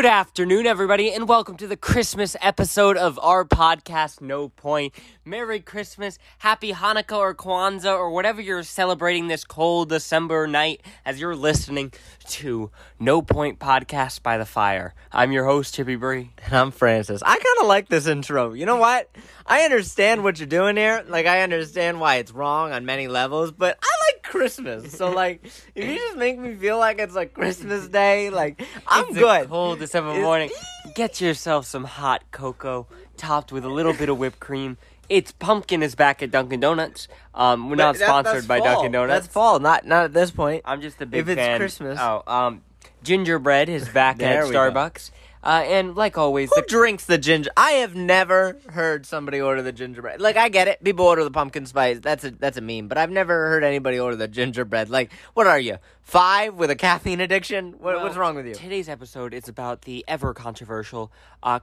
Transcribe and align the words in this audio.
Good 0.00 0.06
afternoon, 0.06 0.64
everybody, 0.64 1.12
and 1.12 1.28
welcome 1.28 1.58
to 1.58 1.66
the 1.66 1.76
Christmas 1.76 2.34
episode 2.40 2.96
of 2.96 3.18
our 3.18 3.44
podcast, 3.44 4.22
No 4.22 4.48
Point. 4.48 4.94
Merry 5.26 5.60
Christmas, 5.60 6.18
Happy 6.38 6.72
Hanukkah 6.72 7.18
or 7.18 7.34
Kwanzaa, 7.34 7.98
or 7.98 8.10
whatever 8.10 8.40
you're 8.40 8.62
celebrating 8.62 9.28
this 9.28 9.44
cold 9.44 9.90
December 9.90 10.46
night 10.46 10.80
as 11.04 11.20
you're 11.20 11.36
listening 11.36 11.92
to 12.28 12.70
No 12.98 13.20
Point 13.20 13.58
Podcast 13.58 14.22
by 14.22 14.38
the 14.38 14.46
Fire. 14.46 14.94
I'm 15.12 15.32
your 15.32 15.44
host, 15.44 15.74
Chippy 15.74 15.96
Bree. 15.96 16.30
And 16.46 16.54
I'm 16.54 16.70
Francis. 16.70 17.22
I 17.22 17.34
kind 17.34 17.60
of 17.60 17.66
like 17.66 17.90
this 17.90 18.06
intro. 18.06 18.54
You 18.54 18.64
know 18.64 18.76
what? 18.76 19.14
I 19.44 19.64
understand 19.64 20.24
what 20.24 20.38
you're 20.38 20.46
doing 20.46 20.78
here. 20.78 21.04
Like, 21.06 21.26
I 21.26 21.42
understand 21.42 22.00
why 22.00 22.16
it's 22.16 22.32
wrong 22.32 22.72
on 22.72 22.86
many 22.86 23.06
levels, 23.06 23.52
but 23.52 23.78
I 23.82 23.99
like 24.22 24.30
Christmas. 24.32 24.92
So, 24.92 25.10
like, 25.10 25.44
if 25.74 25.88
you 25.88 25.96
just 25.96 26.16
make 26.16 26.38
me 26.38 26.54
feel 26.54 26.78
like 26.78 26.98
it's 26.98 27.14
like 27.14 27.34
Christmas 27.34 27.88
Day, 28.00 28.30
like, 28.30 28.62
I'm 28.86 29.06
it's 29.08 29.18
good. 29.18 29.48
Cold 29.48 29.78
December 29.78 30.10
It's- 30.10 30.22
morning. 30.24 30.50
Get 30.94 31.20
yourself 31.20 31.66
some 31.66 31.84
hot 31.84 32.22
cocoa 32.32 32.86
topped 33.16 33.52
with 33.52 33.64
a 33.64 33.68
little 33.68 33.92
bit 33.92 34.08
of 34.08 34.18
whipped 34.18 34.40
cream. 34.40 34.76
It's 35.08 35.30
pumpkin 35.32 35.82
is 35.82 35.94
back 35.94 36.22
at 36.22 36.30
Dunkin' 36.30 36.60
Donuts. 36.60 37.06
Um, 37.34 37.68
we're 37.68 37.76
not 37.76 37.96
that- 37.96 38.06
sponsored 38.06 38.48
by 38.48 38.58
fall. 38.58 38.74
Dunkin' 38.76 38.92
Donuts. 38.92 39.24
That's 39.26 39.32
fall, 39.32 39.58
not 39.60 39.84
not 39.86 40.04
at 40.06 40.12
this 40.14 40.30
point. 40.30 40.62
I'm 40.64 40.80
just 40.80 41.00
a 41.00 41.06
big 41.06 41.20
If 41.20 41.28
it's 41.28 41.38
fan. 41.38 41.58
Christmas. 41.58 41.98
Oh, 42.00 42.22
um, 42.26 42.62
gingerbread 43.02 43.68
is 43.68 43.88
back 43.88 44.22
at 44.22 44.44
Starbucks. 44.44 45.10
go. 45.10 45.16
Uh, 45.42 45.62
and 45.66 45.96
like 45.96 46.18
always, 46.18 46.50
Who 46.54 46.60
the 46.60 46.66
drinks 46.66 47.06
the 47.06 47.18
ginger? 47.18 47.50
I 47.56 47.72
have 47.72 47.94
never 47.94 48.58
heard 48.70 49.06
somebody 49.06 49.40
order 49.40 49.62
the 49.62 49.72
gingerbread. 49.72 50.20
Like 50.20 50.36
I 50.36 50.48
get 50.48 50.68
it, 50.68 50.82
people 50.84 51.06
order 51.06 51.24
the 51.24 51.30
pumpkin 51.30 51.66
spice. 51.66 51.98
That's 52.00 52.24
a 52.24 52.30
that's 52.30 52.58
a 52.58 52.60
meme. 52.60 52.88
But 52.88 52.98
I've 52.98 53.10
never 53.10 53.48
heard 53.48 53.64
anybody 53.64 53.98
order 53.98 54.16
the 54.16 54.28
gingerbread. 54.28 54.90
Like, 54.90 55.10
what 55.34 55.46
are 55.46 55.58
you 55.58 55.78
five 56.02 56.54
with 56.54 56.70
a 56.70 56.76
caffeine 56.76 57.20
addiction? 57.20 57.72
What, 57.72 57.96
Well, 57.96 58.02
what's 58.04 58.16
wrong 58.16 58.36
with 58.36 58.46
you? 58.46 58.54
Today's 58.54 58.88
episode 58.88 59.32
is 59.32 59.48
about 59.48 59.82
the 59.82 60.04
ever 60.06 60.34
controversial 60.34 61.10
uh, 61.42 61.60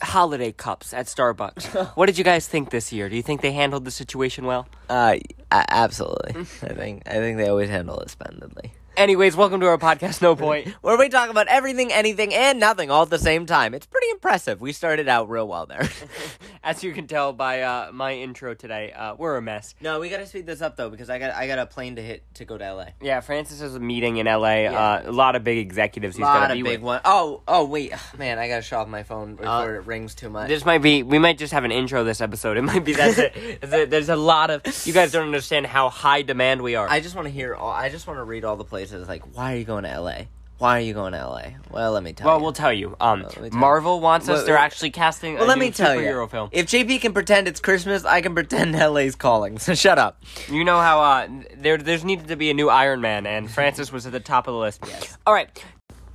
holiday 0.00 0.50
cups 0.50 0.92
at 0.92 1.06
Starbucks. 1.06 1.92
what 1.96 2.06
did 2.06 2.18
you 2.18 2.24
guys 2.24 2.48
think 2.48 2.70
this 2.70 2.92
year? 2.92 3.08
Do 3.08 3.14
you 3.14 3.22
think 3.22 3.40
they 3.40 3.52
handled 3.52 3.84
the 3.84 3.90
situation 3.92 4.46
well? 4.46 4.66
Uh, 4.88 5.18
absolutely. 5.52 6.40
I 6.40 6.74
think 6.74 7.02
I 7.06 7.14
think 7.14 7.36
they 7.36 7.48
always 7.48 7.68
handle 7.70 8.00
it 8.00 8.10
splendidly. 8.10 8.72
Anyways, 8.94 9.34
welcome 9.36 9.58
to 9.60 9.66
our 9.68 9.78
podcast. 9.78 10.20
No 10.20 10.36
point. 10.36 10.68
Where 10.82 10.98
we 10.98 11.08
talk 11.08 11.30
about 11.30 11.48
everything, 11.48 11.90
anything, 11.92 12.34
and 12.34 12.60
nothing 12.60 12.90
all 12.90 13.02
at 13.04 13.10
the 13.10 13.18
same 13.18 13.46
time. 13.46 13.72
It's 13.72 13.86
pretty 13.86 14.08
impressive. 14.10 14.60
We 14.60 14.72
started 14.72 15.08
out 15.08 15.30
real 15.30 15.48
well 15.48 15.64
there. 15.64 15.88
As 16.62 16.84
you 16.84 16.92
can 16.92 17.06
tell 17.06 17.32
by 17.32 17.62
uh, 17.62 17.90
my 17.92 18.12
intro 18.12 18.52
today, 18.52 18.92
uh, 18.92 19.14
we're 19.16 19.36
a 19.38 19.42
mess. 19.42 19.74
no, 19.80 19.98
we 19.98 20.10
gotta 20.10 20.26
speed 20.26 20.44
this 20.46 20.60
up 20.60 20.76
though 20.76 20.90
because 20.90 21.08
I 21.08 21.18
got 21.18 21.34
I 21.34 21.46
got 21.46 21.58
a 21.58 21.64
plane 21.66 21.96
to 21.96 22.02
hit 22.02 22.22
to 22.34 22.44
go 22.44 22.58
to 22.58 22.74
LA. 22.74 22.84
Yeah, 23.00 23.20
Francis 23.20 23.60
has 23.60 23.74
a 23.74 23.80
meeting 23.80 24.18
in 24.18 24.26
LA. 24.26 24.66
Uh, 24.66 25.02
a 25.06 25.10
lot 25.10 25.36
of 25.36 25.42
big 25.42 25.56
executives 25.58 26.16
he's 26.16 26.22
lot 26.22 26.34
gonna 26.42 26.52
of 26.52 26.58
be 26.58 26.62
big 26.62 26.80
with. 26.80 26.82
one. 26.82 27.00
Oh, 27.06 27.42
oh 27.48 27.64
wait, 27.64 27.92
man, 28.18 28.38
I 28.38 28.46
gotta 28.46 28.62
shut 28.62 28.80
off 28.80 28.88
my 28.88 29.02
phone 29.04 29.36
before 29.36 29.48
Uh, 29.48 29.68
it 29.78 29.86
rings 29.86 30.14
too 30.14 30.28
much. 30.28 30.48
This 30.48 30.66
might 30.66 30.82
be. 30.82 31.02
We 31.02 31.18
might 31.18 31.38
just 31.38 31.54
have 31.54 31.64
an 31.64 31.72
intro 31.72 32.04
this 32.04 32.20
episode. 32.20 32.58
It 32.58 32.62
might 32.62 32.84
be 32.84 32.92
that's 32.92 33.16
it. 33.18 33.60
There's 33.62 33.72
a- 33.86 33.86
There's 33.86 34.08
a 34.10 34.16
lot 34.16 34.50
of. 34.50 34.62
You 34.86 34.92
guys 34.92 35.12
don't 35.12 35.24
understand 35.26 35.66
how 35.66 35.88
high 35.88 36.20
demand 36.22 36.60
we 36.60 36.74
are. 36.76 36.88
I 36.88 37.00
just 37.00 37.16
want 37.16 37.26
to 37.26 37.32
hear. 37.32 37.54
All, 37.54 37.70
I 37.70 37.88
just 37.88 38.06
want 38.06 38.18
to 38.18 38.24
read 38.24 38.44
all 38.44 38.56
the 38.56 38.64
places. 38.64 38.81
Like, 38.90 39.36
why 39.36 39.54
are 39.54 39.56
you 39.58 39.64
going 39.64 39.84
to 39.84 40.00
LA? 40.00 40.22
Why 40.58 40.78
are 40.78 40.80
you 40.80 40.94
going 40.94 41.12
to 41.12 41.18
LA? 41.26 41.42
Well, 41.70 41.90
let 41.90 42.04
me 42.04 42.12
tell 42.12 42.26
well, 42.28 42.36
you. 42.36 42.42
we'll 42.44 42.52
tell 42.52 42.72
you. 42.72 42.96
Um, 43.00 43.26
tell 43.28 43.50
Marvel 43.50 44.00
wants 44.00 44.28
us. 44.28 44.38
Well, 44.38 44.46
They're 44.46 44.56
actually 44.56 44.90
casting. 44.90 45.34
well, 45.34 45.44
a 45.44 45.48
let 45.48 45.58
me 45.58 45.72
tell 45.72 45.96
superhero 45.96 46.22
you. 46.22 46.28
film. 46.28 46.48
If 46.52 46.66
JP 46.66 47.00
can 47.00 47.12
pretend 47.12 47.48
it's 47.48 47.58
Christmas, 47.58 48.04
I 48.04 48.20
can 48.20 48.32
pretend 48.32 48.72
LA's 48.78 49.16
calling. 49.16 49.58
So 49.58 49.74
shut 49.74 49.98
up. 49.98 50.22
You 50.48 50.64
know 50.64 50.78
how 50.78 51.00
uh, 51.00 51.28
there 51.56 51.78
there's 51.78 52.04
needed 52.04 52.28
to 52.28 52.36
be 52.36 52.48
a 52.50 52.54
new 52.54 52.68
Iron 52.68 53.00
Man, 53.00 53.26
and 53.26 53.50
Francis 53.50 53.90
was 53.90 54.06
at 54.06 54.12
the 54.12 54.20
top 54.20 54.46
of 54.46 54.54
the 54.54 54.60
list. 54.60 54.84
Yes. 54.86 55.18
All 55.26 55.34
right. 55.34 55.48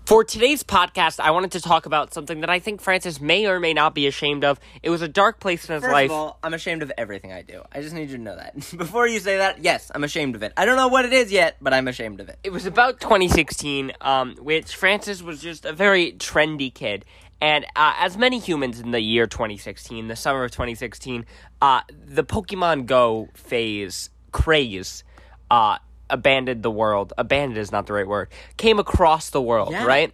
For 0.08 0.24
today's 0.24 0.64
podcast, 0.64 1.20
I 1.20 1.32
wanted 1.32 1.52
to 1.52 1.60
talk 1.60 1.86
about 1.86 2.14
something 2.14 2.40
that 2.40 2.50
I 2.50 2.60
think 2.60 2.80
Francis 2.80 3.20
may 3.20 3.46
or 3.46 3.60
may 3.60 3.74
not 3.74 3.94
be 3.94 4.08
ashamed 4.08 4.46
of. 4.46 4.58
It 4.82 4.90
was 4.90 5.02
a 5.02 5.08
dark 5.10 5.42
place 5.42 5.68
in 5.68 5.74
his 5.76 5.84
First 5.84 5.92
life. 5.92 6.10
of 6.10 6.16
all, 6.16 6.40
I'm 6.42 6.54
ashamed 6.54 6.82
of 6.82 6.94
everything 6.98 7.34
I 7.34 7.42
do. 7.42 7.62
I 7.74 7.82
just 7.82 7.94
need 7.94 8.10
you 8.10 8.16
to 8.16 8.24
know 8.24 8.38
that. 8.38 8.56
Before 8.78 9.06
you 9.06 9.20
say 9.20 9.36
that, 9.36 9.62
yes, 9.66 9.92
I'm 9.94 10.06
ashamed 10.06 10.36
of 10.36 10.44
it. 10.44 10.54
I 10.56 10.64
don't 10.64 10.78
know 10.78 10.88
what 10.88 11.04
it 11.04 11.12
is 11.12 11.30
yet, 11.30 11.58
but 11.60 11.74
I'm 11.74 11.90
ashamed 11.90 12.22
of 12.22 12.30
it. 12.30 12.40
it 12.42 12.52
was 12.52 12.66
about 12.66 13.02
2016, 13.02 13.92
um, 14.00 14.38
which 14.38 14.74
Francis 14.78 15.22
was 15.22 15.42
just 15.42 15.66
a 15.66 15.74
very 15.74 16.14
trendy 16.14 16.74
kid. 16.74 17.04
And 17.42 17.66
uh, 17.76 17.96
as 18.00 18.16
many 18.18 18.40
humans 18.40 18.80
in 18.80 18.92
the 18.92 19.02
year 19.02 19.28
2016, 19.28 20.08
the 20.08 20.16
summer 20.16 20.46
of 20.46 20.52
2016, 20.52 21.26
uh, 21.62 21.82
the 21.92 22.24
Pokemon 22.24 22.86
Go 22.86 23.28
phase 23.34 24.10
craze 24.32 25.04
uh, 25.52 25.80
abandoned 26.10 26.64
the 26.64 26.72
world. 26.72 27.14
Abandoned 27.18 27.58
is 27.58 27.72
not 27.72 27.88
the 27.88 27.94
right 27.94 28.08
word. 28.08 28.30
Came 28.58 28.80
across 28.80 29.30
the 29.30 29.42
world, 29.42 29.72
Yeah. 29.72 29.86
right? 29.86 30.14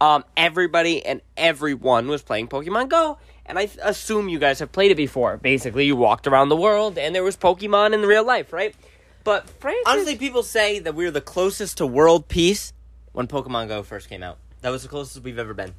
Um, 0.00 0.24
everybody 0.36 1.04
and 1.04 1.20
everyone 1.36 2.08
was 2.08 2.22
playing 2.22 2.48
Pokemon 2.48 2.88
Go. 2.88 3.18
And 3.46 3.58
I 3.58 3.68
assume 3.82 4.28
you 4.28 4.38
guys 4.38 4.58
have 4.60 4.72
played 4.72 4.90
it 4.90 4.96
before. 4.96 5.36
Basically, 5.36 5.84
you 5.84 5.96
walked 5.96 6.26
around 6.26 6.48
the 6.48 6.56
world 6.56 6.96
and 6.98 7.14
there 7.14 7.24
was 7.24 7.36
Pokemon 7.36 7.92
in 7.92 8.02
real 8.02 8.24
life, 8.24 8.52
right? 8.52 8.74
But 9.24 9.48
Francis. 9.48 9.84
Honestly, 9.86 10.16
people 10.16 10.42
say 10.42 10.78
that 10.80 10.94
we 10.94 11.04
were 11.04 11.10
the 11.10 11.20
closest 11.20 11.78
to 11.78 11.86
world 11.86 12.28
peace 12.28 12.72
when 13.12 13.26
Pokemon 13.26 13.68
Go 13.68 13.82
first 13.82 14.08
came 14.08 14.22
out. 14.22 14.38
That 14.62 14.70
was 14.70 14.82
the 14.82 14.88
closest 14.88 15.22
we've 15.24 15.38
ever 15.38 15.54
been. 15.54 15.74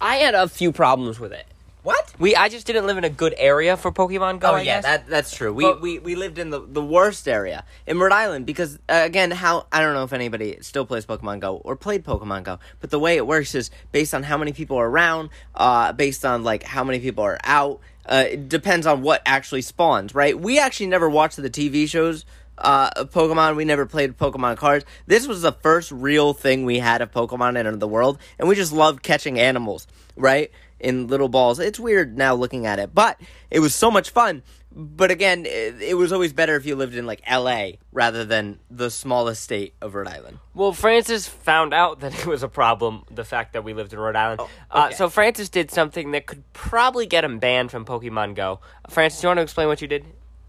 I 0.00 0.16
had 0.16 0.34
a 0.34 0.48
few 0.48 0.72
problems 0.72 1.20
with 1.20 1.32
it. 1.32 1.46
What? 1.82 2.12
We 2.18 2.36
I 2.36 2.48
just 2.48 2.66
didn't 2.66 2.86
live 2.86 2.96
in 2.96 3.02
a 3.04 3.10
good 3.10 3.34
area 3.36 3.76
for 3.76 3.90
Pokemon 3.90 4.38
Go. 4.38 4.52
Oh 4.52 4.54
I 4.54 4.60
yeah, 4.62 4.76
guess. 4.76 4.84
that 4.84 5.06
that's 5.08 5.34
true. 5.34 5.52
We, 5.52 5.64
But- 5.64 5.80
we 5.80 5.98
we 5.98 6.14
lived 6.14 6.38
in 6.38 6.50
the, 6.50 6.60
the 6.60 6.82
worst 6.82 7.26
area 7.26 7.64
in 7.86 7.98
Rhode 7.98 8.12
Island 8.12 8.46
because 8.46 8.76
uh, 8.88 9.00
again, 9.04 9.32
how 9.32 9.66
I 9.72 9.80
don't 9.80 9.94
know 9.94 10.04
if 10.04 10.12
anybody 10.12 10.58
still 10.60 10.86
plays 10.86 11.04
Pokemon 11.06 11.40
Go 11.40 11.56
or 11.56 11.74
played 11.74 12.04
Pokemon 12.04 12.44
Go, 12.44 12.60
but 12.80 12.90
the 12.90 13.00
way 13.00 13.16
it 13.16 13.26
works 13.26 13.54
is 13.56 13.70
based 13.90 14.14
on 14.14 14.22
how 14.22 14.38
many 14.38 14.52
people 14.52 14.76
are 14.78 14.88
around, 14.88 15.30
uh, 15.56 15.92
based 15.92 16.24
on 16.24 16.44
like 16.44 16.62
how 16.62 16.84
many 16.84 17.00
people 17.00 17.24
are 17.24 17.38
out. 17.42 17.80
Uh, 18.06 18.24
it 18.30 18.48
depends 18.48 18.86
on 18.86 19.02
what 19.02 19.22
actually 19.26 19.62
spawns, 19.62 20.14
right? 20.14 20.38
We 20.38 20.58
actually 20.60 20.86
never 20.86 21.08
watched 21.10 21.36
the 21.36 21.50
TV 21.50 21.88
shows 21.88 22.24
uh, 22.58 22.90
of 22.96 23.10
Pokemon. 23.10 23.56
We 23.56 23.64
never 23.64 23.86
played 23.86 24.16
Pokemon 24.18 24.56
cards. 24.56 24.84
This 25.06 25.26
was 25.26 25.42
the 25.42 25.52
first 25.52 25.90
real 25.90 26.32
thing 26.32 26.64
we 26.64 26.78
had 26.78 27.00
of 27.00 27.10
Pokemon 27.12 27.58
in 27.64 27.78
the 27.80 27.88
world, 27.88 28.18
and 28.38 28.48
we 28.48 28.54
just 28.54 28.72
loved 28.72 29.02
catching 29.02 29.38
animals, 29.40 29.86
right? 30.16 30.50
In 30.82 31.06
little 31.06 31.28
balls. 31.28 31.58
It's 31.60 31.78
weird 31.80 32.18
now 32.18 32.34
looking 32.34 32.66
at 32.66 32.78
it, 32.78 32.92
but 32.94 33.20
it 33.50 33.60
was 33.60 33.74
so 33.74 33.90
much 33.90 34.10
fun. 34.10 34.42
But 34.74 35.10
again, 35.10 35.44
it, 35.46 35.80
it 35.82 35.94
was 35.98 36.12
always 36.12 36.32
better 36.32 36.56
if 36.56 36.64
you 36.66 36.74
lived 36.76 36.94
in 36.96 37.06
like 37.06 37.20
L.A. 37.26 37.78
rather 37.92 38.24
than 38.24 38.58
the 38.70 38.90
smallest 38.90 39.42
state 39.44 39.74
of 39.82 39.94
Rhode 39.94 40.08
Island. 40.08 40.38
well, 40.54 40.72
Francis 40.72 41.28
found 41.28 41.72
out 41.74 42.00
that 42.00 42.14
it 42.18 42.26
was 42.26 42.42
a 42.42 42.48
problem. 42.48 43.04
The 43.10 43.24
fact 43.24 43.52
that 43.52 43.64
we 43.64 43.74
lived 43.74 43.92
in 43.92 43.98
Rhode 43.98 44.16
Island. 44.16 44.40
uh, 44.40 44.46
Oh, 44.70 44.86
okay. 44.86 44.94
so 44.94 45.08
Francis 45.10 45.48
did 45.50 45.70
something 45.70 46.12
that 46.12 46.26
could 46.26 46.42
probably 46.54 47.04
get 47.06 47.22
him 47.22 47.38
banned 47.38 47.70
from 47.70 47.84
Pokemon 47.84 48.34
Go. 48.34 48.60
Francis, 48.88 49.20
do 49.20 49.26
you 49.26 49.28
want 49.28 49.38
to 49.38 49.42
explain 49.42 49.68
what 49.68 49.82
you 49.82 49.88
did? 49.88 50.04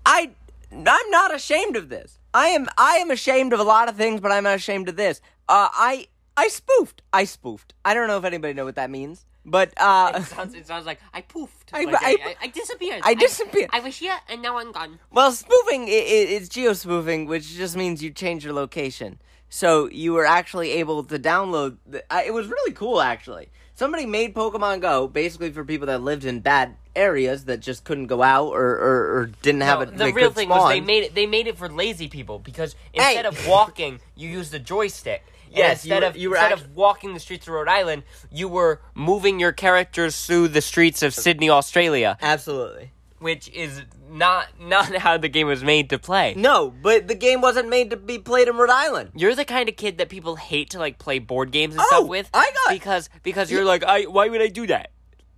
I 0.05 0.31
I'm 0.71 1.11
not 1.11 1.35
ashamed 1.35 1.75
of 1.75 1.89
this. 1.89 2.17
I 2.33 2.47
am 2.47 2.67
I 2.77 2.95
am 2.95 3.11
ashamed 3.11 3.53
of 3.53 3.59
a 3.59 3.63
lot 3.63 3.87
of 3.89 3.95
things, 3.97 4.19
but 4.21 4.31
I'm 4.31 4.43
not 4.45 4.55
ashamed 4.55 4.89
of 4.89 4.95
this. 4.95 5.21
Uh, 5.49 5.67
I 5.71 6.07
I 6.37 6.47
spoofed. 6.47 7.01
I 7.11 7.25
spoofed. 7.25 7.73
I 7.85 7.93
don't 7.93 8.07
know 8.07 8.17
if 8.17 8.23
anybody 8.23 8.53
know 8.53 8.65
what 8.65 8.75
that 8.75 8.89
means, 8.89 9.25
but 9.45 9.73
uh, 9.77 10.11
It 10.15 10.23
sounds, 10.23 10.53
it 10.55 10.67
sounds 10.67 10.85
like 10.85 10.99
I 11.13 11.21
poofed. 11.21 11.49
I- 11.73 11.83
Like, 11.85 11.95
I- 12.01 12.35
I 12.41 12.47
disappeared. 12.47 13.01
I 13.03 13.13
disappeared. 13.13 13.69
I, 13.73 13.79
was 13.79 13.97
here 13.97 14.17
and 14.29 14.41
now 14.41 14.57
I'm 14.57 14.71
gone. 14.71 14.99
well, 15.11 15.31
spoofing 15.31 15.83
i 15.83 15.93
i 15.93 16.35
is 16.37 16.49
geo 16.49 16.73
spoofing, 16.73 17.25
which 17.27 17.55
just 17.55 17.75
means 17.75 18.01
you 18.03 18.11
change 18.11 18.43
your 18.45 18.53
location. 18.53 19.19
So 19.49 19.87
you 19.89 20.13
were 20.13 20.25
actually 20.25 20.71
able 20.71 21.03
to 21.03 21.19
download. 21.19 21.77
The, 21.85 22.03
I, 22.11 22.23
it 22.23 22.33
was 22.33 22.47
really 22.47 22.73
cool, 22.73 23.01
actually. 23.01 23.49
Somebody 23.75 24.05
made 24.05 24.33
Pokemon 24.35 24.81
Go 24.81 25.07
basically 25.07 25.51
for 25.51 25.63
people 25.65 25.87
that 25.87 26.01
lived 26.01 26.25
in 26.25 26.39
bad 26.39 26.75
areas 26.95 27.45
that 27.45 27.59
just 27.59 27.83
couldn't 27.83 28.05
go 28.07 28.21
out 28.21 28.49
or, 28.49 28.67
or, 28.87 29.17
or 29.17 29.25
didn't 29.41 29.61
have 29.61 29.79
No, 29.79 29.83
it. 29.85 29.97
the 29.97 30.13
real 30.13 30.31
thing 30.31 30.49
was 30.49 30.69
they 30.69 30.79
made 30.81 31.03
it. 31.03 31.15
They 31.15 31.25
made 31.25 31.47
it 31.47 31.57
for 31.57 31.69
lazy 31.69 32.07
people 32.07 32.37
because 32.39 32.75
instead 32.93 33.25
of 33.25 33.47
walking, 33.47 33.99
you 34.15 34.29
use 34.29 34.49
the 34.51 34.59
joystick. 34.59 35.23
Yes, 35.57 35.85
you 35.85 35.93
instead 35.93 36.03
were- 36.03 36.09
of 36.09 36.17
you 36.17 36.29
were 36.29 36.35
instead 36.35 36.51
act- 36.53 36.61
of 36.61 36.75
walking 36.75 37.13
the 37.13 37.19
streets 37.19 37.47
of 37.47 37.53
Rhode 37.53 37.67
Island, 37.67 38.03
you 38.31 38.47
were 38.47 38.81
moving 38.95 39.39
your 39.39 39.51
characters 39.51 40.25
through 40.25 40.49
the 40.49 40.61
streets 40.61 41.01
of 41.03 41.13
Sydney, 41.13 41.49
Australia, 41.49 42.17
Absolutely. 42.21 42.91
which 43.19 43.49
is 43.49 43.81
not 44.09 44.47
not 44.59 44.93
how 45.05 45.17
the 45.17 45.29
game 45.29 45.47
was 45.47 45.63
made 45.63 45.89
to 45.89 45.99
play. 45.99 46.33
No, 46.37 46.69
but 46.71 47.07
the 47.07 47.15
game 47.15 47.41
wasn't 47.41 47.67
made 47.69 47.89
to 47.89 47.97
be 47.97 48.19
played 48.19 48.47
in 48.47 48.55
Rhode 48.57 48.69
Island. 48.69 49.11
You're 49.15 49.35
the 49.35 49.45
kind 49.45 49.67
of 49.69 49.75
kid 49.75 49.97
that 49.97 50.09
people 50.09 50.35
hate 50.37 50.69
to 50.71 50.79
like 50.79 50.97
play 50.99 51.19
board 51.19 51.51
games 51.51 51.73
and 51.75 51.81
Oh, 51.83 51.87
stuff 51.87 52.07
with. 52.07 52.29
I 52.33 52.51
got- 52.65 52.73
because 52.73 53.09
because 53.23 53.51
you're 53.51 53.65
like, 53.65 53.83
I 53.83 54.03
why 54.03 54.29
would 54.29 54.41
I 54.41 54.47
do 54.47 54.67
that? 54.67 54.91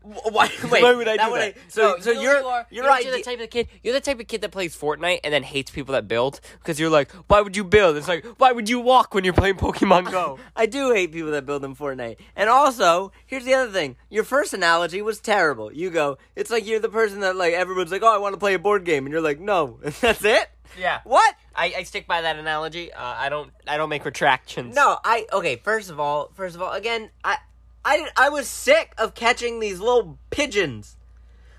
Why, 0.06 0.52
wait, 0.70 0.84
Why 0.84 0.94
would 0.94 1.08
I 1.08 1.18
do 1.18 1.34
that? 1.36 1.56
so, 1.68 1.82
No, 1.82 2.00
so 2.00 2.12
you 2.12 2.22
you're 2.22 2.40
you 2.40 2.46
are, 2.46 2.68
you're 2.70 3.00
you're 3.02 3.12
the 3.18 3.24
type 3.24 3.40
of 3.40 3.50
kid. 3.50 3.68
You're 3.82 3.94
the 3.94 4.00
type 4.02 4.20
of 4.20 4.28
kid 4.28 4.42
that 4.42 4.52
plays 4.52 4.76
Fortnite 4.78 5.22
and 5.24 5.34
then 5.34 5.44
hates 5.44 5.72
people 5.72 5.94
that 5.94 6.08
build 6.08 6.42
because 6.60 6.80
you're 6.80 6.90
like, 6.90 7.12
why 7.28 7.42
would 7.42 7.58
you 7.58 7.64
build? 7.64 7.98
It's 7.98 8.08
like, 8.08 8.24
why 8.38 8.52
would 8.52 8.70
you 8.70 8.80
walk 8.80 9.14
when 9.14 9.24
you're 9.24 9.34
playing 9.34 9.56
Pokemon 9.56 10.12
Go? 10.12 10.38
I 10.56 10.68
do 10.68 10.94
hate 10.94 11.12
people 11.12 11.32
that 11.32 11.46
build 11.46 11.66
in 11.66 11.76
Fortnite. 11.76 12.18
And 12.36 12.50
also, 12.50 13.12
here's 13.26 13.46
the 13.46 13.54
other 13.56 13.72
thing. 13.72 13.96
Your 14.10 14.24
first 14.24 14.54
analogy 14.54 15.02
was 15.02 15.20
terrible. 15.20 15.74
You 15.74 15.90
go, 15.90 16.18
it's 16.36 16.52
like 16.52 16.66
you're 16.68 16.80
the 16.80 16.90
person 16.90 17.22
that 17.22 17.36
like 17.36 17.54
everyone's 17.54 17.92
like, 17.92 18.04
oh, 18.04 18.14
I 18.14 18.18
want 18.20 18.34
to 18.34 18.40
play 18.40 18.54
a 18.54 18.60
board 18.60 18.86
game, 18.86 19.06
and 19.06 19.12
you're 19.12 19.22
like, 19.22 19.40
no, 19.40 19.80
that's 20.02 20.24
it. 20.24 20.50
yeah. 20.80 21.00
What? 21.04 21.36
I, 21.56 21.74
I 21.78 21.84
stick 21.84 22.06
by 22.06 22.22
that 22.22 22.38
analogy. 22.38 22.92
Uh, 22.92 23.02
I 23.02 23.30
don't 23.30 23.52
I 23.68 23.78
don't 23.78 23.90
make 23.90 24.04
retractions. 24.06 24.76
No, 24.76 24.98
I 25.04 25.26
okay. 25.32 25.56
First 25.56 25.90
of 25.90 26.00
all, 26.00 26.32
first 26.36 26.56
of 26.56 26.62
all, 26.62 26.72
again, 26.74 27.10
I 27.24 27.38
I 27.86 28.10
I 28.18 28.30
was 28.30 28.48
sick 28.48 28.94
of 28.98 29.14
catching 29.14 29.60
these 29.60 29.80
little 29.80 30.18
pigeons. 30.32 30.98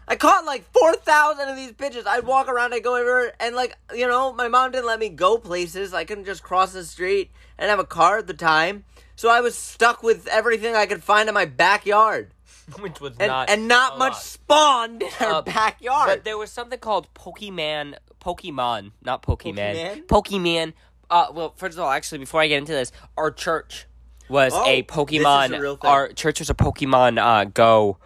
I 0.09 0.17
caught 0.17 0.45
like 0.45 0.65
four 0.73 0.95
thousand 0.95 1.49
of 1.49 1.57
these 1.57 1.73
pigeons. 1.73 2.07
I'd 2.07 2.25
walk 2.25 2.49
around, 2.49 2.75
I'd 2.75 2.83
go 2.85 2.95
everywhere, 2.97 3.33
and 3.41 3.57
like 3.57 3.77
you 3.95 4.07
know, 4.07 4.33
my 4.33 4.49
mom 4.49 4.73
didn't 4.73 4.87
let 4.87 4.99
me 4.99 5.09
go 5.09 5.39
places. 5.39 5.95
I 5.95 6.05
couldn't 6.05 6.25
just 6.27 6.43
cross 6.43 6.73
the 6.73 6.85
street 6.85 7.31
and 7.59 7.71
have 7.71 7.79
a 7.79 7.85
car 7.85 8.19
at 8.19 8.27
the 8.27 8.35
time, 8.35 8.85
so 9.17 9.29
I 9.31 9.41
was 9.41 9.57
stuck 9.57 10.03
with 10.03 10.27
everything 10.27 10.75
I 10.75 10.87
could 10.87 11.03
find 11.03 11.29
in 11.29 11.35
my 11.35 11.45
backyard, 11.45 12.33
Which 12.81 13.01
was 13.01 13.13
and 13.19 13.29
not 13.29 13.49
and 13.51 13.69
not 13.69 13.99
much 13.99 14.13
lot. 14.13 14.23
spawned 14.23 15.03
in 15.03 15.09
our 15.21 15.35
Uh, 15.35 15.43
backyard. 15.43 16.07
But 16.09 16.25
there 16.25 16.39
was 16.39 16.51
something 16.53 16.79
called 16.79 17.13
Pokemon, 17.15 17.95
Pokemon, 18.21 18.93
not 19.03 19.23
Pokemon. 19.23 20.07
Pokemon? 20.07 20.07
Pokemon. 20.07 20.73
Uh, 21.09 21.27
well, 21.33 21.55
first 21.57 21.79
of 21.79 21.85
all, 21.85 21.91
actually, 21.91 22.19
before 22.19 22.41
I 22.41 22.49
get 22.49 22.59
into 22.59 22.73
this, 22.73 22.91
our 23.17 23.31
church 23.31 23.87
was 24.29 24.53
Oh, 24.55 24.65
a 24.67 24.83
Pokemon. 24.85 25.57
a 25.57 25.61
real 25.61 25.77
thing. 25.77 25.91
Our 25.91 26.09
church 26.09 26.39
was 26.41 26.51
a 26.51 26.55
Pokemon 26.55 27.19
uh, 27.23 27.45
Go 27.45 27.99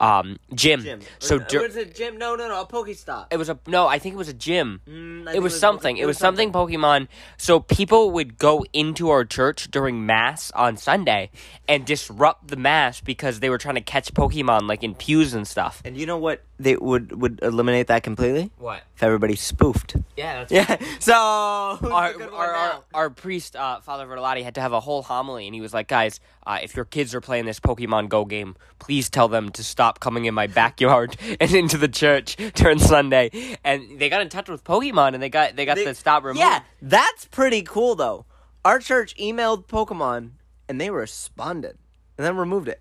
um, 0.00 0.38
gym. 0.54 0.82
Gym. 0.82 1.00
So 1.18 1.36
Or- 1.36 1.38
dur- 1.40 1.62
was 1.62 1.76
it 1.76 1.94
gym? 1.94 2.18
No, 2.18 2.34
no, 2.36 2.48
no, 2.48 2.60
a 2.60 2.66
Pokestop. 2.66 3.26
it 3.30 3.36
was 3.38 3.48
a 3.48 3.58
no. 3.66 3.86
I 3.86 3.98
think 3.98 4.14
it 4.14 4.18
was 4.18 4.28
a 4.28 4.34
gym. 4.34 4.80
Mm, 4.88 5.28
I 5.28 5.34
It 5.36 5.42
was 5.42 5.58
something. 5.58 5.96
It 5.96 6.06
was 6.06 6.18
something 6.18 6.52
Pokemon. 6.52 7.08
So 7.38 7.60
people 7.60 8.10
would 8.12 8.36
go 8.38 8.64
into 8.72 9.10
our 9.10 9.24
church 9.24 9.70
during 9.70 10.04
mass 10.04 10.50
on 10.52 10.76
Sunday 10.76 11.30
and 11.68 11.84
disrupt 11.86 12.48
the 12.48 12.56
mass 12.56 13.00
because 13.00 13.40
they 13.40 13.48
were 13.50 13.58
trying 13.58 13.76
to 13.76 13.80
catch 13.80 14.12
Pokemon 14.12 14.68
like 14.68 14.82
in 14.82 14.94
pews 14.94 15.32
and 15.34 15.46
stuff. 15.48 15.80
And 15.84 15.96
you 15.96 16.06
know 16.06 16.18
what? 16.18 16.42
They 16.58 16.76
would 16.76 17.20
would 17.20 17.40
eliminate 17.42 17.88
that 17.88 18.02
completely 18.02 18.50
What? 18.58 18.82
if 18.94 19.02
everybody 19.02 19.36
spoofed. 19.36 19.96
Yeah, 20.16 20.44
that's 20.44 20.52
Yeah. 20.52 20.76
So 21.00 21.12
our, 21.14 22.12
the 22.12 22.18
good 22.18 22.30
one 22.32 22.40
our, 22.40 22.54
our, 22.54 22.84
our 22.94 23.10
priest, 23.10 23.56
uh, 23.56 23.80
Father 23.80 24.06
Verlati, 24.06 24.42
had 24.42 24.54
to 24.54 24.60
have 24.62 24.72
a 24.72 24.80
whole 24.80 25.02
homily, 25.02 25.46
and 25.46 25.54
he 25.54 25.60
was 25.60 25.74
like, 25.74 25.86
"Guys, 25.88 26.18
uh, 26.46 26.58
if 26.62 26.76
your 26.76 26.84
kids 26.84 27.14
are 27.14 27.20
playing 27.20 27.44
this 27.44 27.58
Pokemon 27.60 28.08
Go 28.08 28.24
game, 28.24 28.54
please 28.78 29.10
tell 29.10 29.28
them 29.28 29.50
to 29.50 29.64
stop 29.64 30.00
coming 30.00 30.24
in 30.26 30.34
my 30.34 30.46
backyard 30.46 31.16
and 31.40 31.52
into 31.52 31.76
the 31.76 31.88
church 31.88 32.36
during 32.54 32.78
Sunday." 32.78 33.30
And 33.64 33.98
they 33.98 34.08
got 34.08 34.22
in 34.22 34.28
touch 34.28 34.48
with 34.48 34.64
Pokemon, 34.64 35.14
and 35.14 35.22
they 35.22 35.28
got 35.28 35.56
they 35.56 35.64
got 35.66 35.76
They- 35.76 35.84
the 35.84 35.94
stop 35.94 36.24
removed. 36.24 36.40
Yeah, 36.40 36.60
that's 36.80 37.24
pretty 37.26 37.62
cool 37.62 37.94
though. 37.96 38.24
Our 38.64 38.78
church 38.78 39.14
emailed 39.16 39.66
Pokemon 39.66 40.30
and 40.68 40.80
they 40.80 40.90
responded 40.90 41.78
and 42.18 42.26
then 42.26 42.36
removed 42.36 42.66
it. 42.68 42.80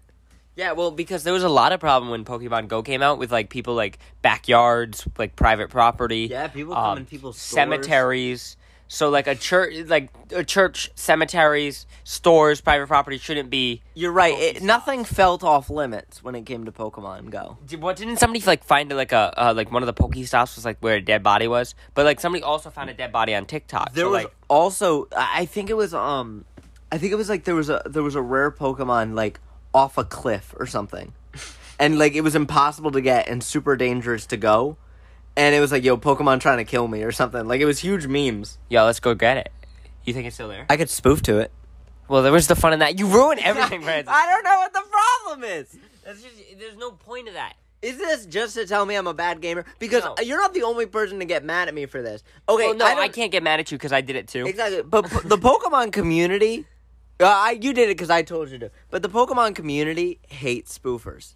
yeah. 0.56 0.72
Well, 0.72 0.90
because 0.90 1.24
there 1.24 1.34
was 1.34 1.44
a 1.44 1.50
lot 1.50 1.74
of 1.74 1.80
problem 1.80 2.10
when 2.10 2.26
Pokemon 2.26 2.68
Go 2.70 2.82
came 2.82 3.02
out 3.04 3.20
with 3.20 3.32
like 3.32 3.50
people 3.50 3.76
like 3.76 4.00
backyards, 4.24 5.08
like 5.18 5.36
private 5.36 5.70
property. 5.70 6.28
Yeah, 6.30 6.48
people 6.48 6.74
um, 6.74 6.84
come 6.84 6.98
in 7.00 7.06
people's 7.06 7.38
stores. 7.38 7.56
cemeteries. 7.56 8.58
So 8.88 9.10
like 9.10 9.28
a 9.28 9.36
church, 9.36 9.88
like 9.88 10.10
a 10.32 10.44
church, 10.44 10.92
cemeteries, 10.96 11.88
stores, 12.04 12.62
private 12.62 12.88
property 12.88 13.18
shouldn't 13.18 13.50
be 13.50 13.82
You're 13.96 14.12
right. 14.12 14.38
It, 14.38 14.64
nothing 14.64 15.06
felt 15.06 15.44
off 15.44 15.70
limits 15.70 16.24
when 16.24 16.36
it 16.36 16.46
came 16.46 16.66
to 16.66 16.72
Pokemon 16.72 17.32
Go. 17.32 17.58
Did, 17.66 17.82
what 17.82 17.96
didn't 17.96 18.18
somebody 18.18 18.46
like 18.46 18.64
find 18.64 18.92
like 18.92 19.12
a 19.12 19.34
uh, 19.38 19.54
like 19.56 19.72
one 19.72 19.82
of 19.82 19.88
the 19.88 19.94
Pokestops 19.94 20.56
was 20.56 20.66
like 20.66 20.78
where 20.82 20.96
a 20.96 21.02
dead 21.02 21.24
body 21.24 21.48
was, 21.48 21.74
but 21.96 22.06
like 22.06 22.20
somebody 22.20 22.44
also 22.44 22.70
found 22.70 22.90
a 22.90 22.94
dead 22.94 23.12
body 23.12 23.34
on 23.34 23.46
TikTok. 23.46 23.94
There 23.94 24.06
so, 24.06 24.12
was 24.12 24.24
like 24.24 24.36
also, 24.50 25.08
I 25.16 25.42
I 25.42 25.46
think 25.46 25.70
it 25.70 25.76
was 25.76 25.94
um, 25.94 26.46
I 26.92 26.98
think 26.98 27.12
it 27.12 27.16
was 27.16 27.30
like 27.30 27.44
there 27.44 27.56
was 27.56 27.70
a 27.70 27.82
there 27.86 28.04
was 28.04 28.16
a 28.16 28.22
rare 28.22 28.52
Pokemon 28.52 29.16
like 29.16 29.40
off 29.74 29.98
a 29.98 30.04
cliff 30.04 30.54
or 30.60 30.68
something, 30.68 31.14
and 31.80 31.98
like 31.98 32.14
it 32.14 32.22
was 32.22 32.36
impossible 32.36 32.92
to 32.92 33.02
get 33.02 33.28
and 33.28 33.44
super 33.44 33.76
dangerous 33.76 34.28
to 34.28 34.38
go, 34.38 34.78
and 35.38 35.54
it 35.56 35.60
was 35.60 35.72
like 35.72 35.84
yo 35.84 35.98
Pokemon 35.98 36.40
trying 36.40 36.58
to 36.58 36.66
kill 36.66 36.88
me 36.88 37.04
or 37.04 37.12
something. 37.12 37.48
Like 37.48 37.62
it 37.62 37.66
was 37.66 37.80
huge 37.80 38.08
memes. 38.08 38.58
yo, 38.70 38.86
let's 38.86 39.00
go 39.00 39.14
get 39.16 39.38
it. 39.38 39.52
You 40.04 40.14
think 40.14 40.28
it's 40.28 40.36
still 40.36 40.50
there? 40.50 40.66
I 40.70 40.78
could 40.78 40.90
spoof 40.90 41.22
to 41.24 41.40
it. 41.40 41.52
well, 42.08 42.22
there 42.22 42.32
was 42.32 42.48
the 42.48 42.56
fun 42.56 42.74
in 42.74 42.80
that. 42.80 43.00
You 43.00 43.08
ruined 43.08 43.40
everything, 43.44 43.82
Francis. 43.82 44.14
I 44.14 44.26
don't 44.30 44.44
know 44.44 44.58
what 44.58 44.74
the 44.74 44.84
problem 44.90 45.44
is. 45.50 45.78
That's 46.06 46.22
just, 46.22 46.36
there's 46.60 46.78
no 46.78 46.92
point 46.92 47.28
of 47.28 47.34
that. 47.34 47.54
Is 47.82 47.98
this 47.98 48.26
just 48.26 48.56
to 48.56 48.66
tell 48.66 48.86
me 48.86 48.96
I'm 48.96 49.06
a 49.08 49.14
bad 49.14 49.42
gamer? 49.42 49.66
Because 49.80 50.04
No. 50.04 50.16
you're 50.24 50.40
not 50.40 50.54
the 50.54 50.64
only 50.64 50.86
person 50.86 51.20
to 51.20 51.26
get 51.26 51.44
mad 51.44 51.68
at 51.68 51.74
me 51.74 51.86
for 51.88 52.02
this. 52.02 52.24
Okay, 52.50 52.68
well, 52.68 52.76
no, 52.76 52.86
I, 52.86 52.92
I, 52.92 52.96
don't- 52.96 53.14
can't 53.14 53.32
get 53.32 53.44
mad 53.44 53.60
at 53.60 53.72
you 53.72 53.78
because 53.78 53.92
I 53.92 54.02
did 54.02 54.16
it 54.16 54.28
too. 54.28 54.46
Exactly, 54.46 54.82
but 54.84 55.10
p- 55.10 55.28
the 55.28 55.38
Pokemon 55.38 55.92
community, 55.92 56.66
uh, 57.20 57.26
I 57.26 57.52
you 57.62 57.74
did 57.74 57.90
it 57.90 57.98
because 57.98 58.10
I 58.10 58.22
told 58.24 58.50
you 58.50 58.58
to. 58.60 58.72
But 58.90 59.02
the 59.04 59.10
Pokemon 59.10 59.56
community 59.56 60.20
hates 60.30 60.78
spoofers 60.78 61.36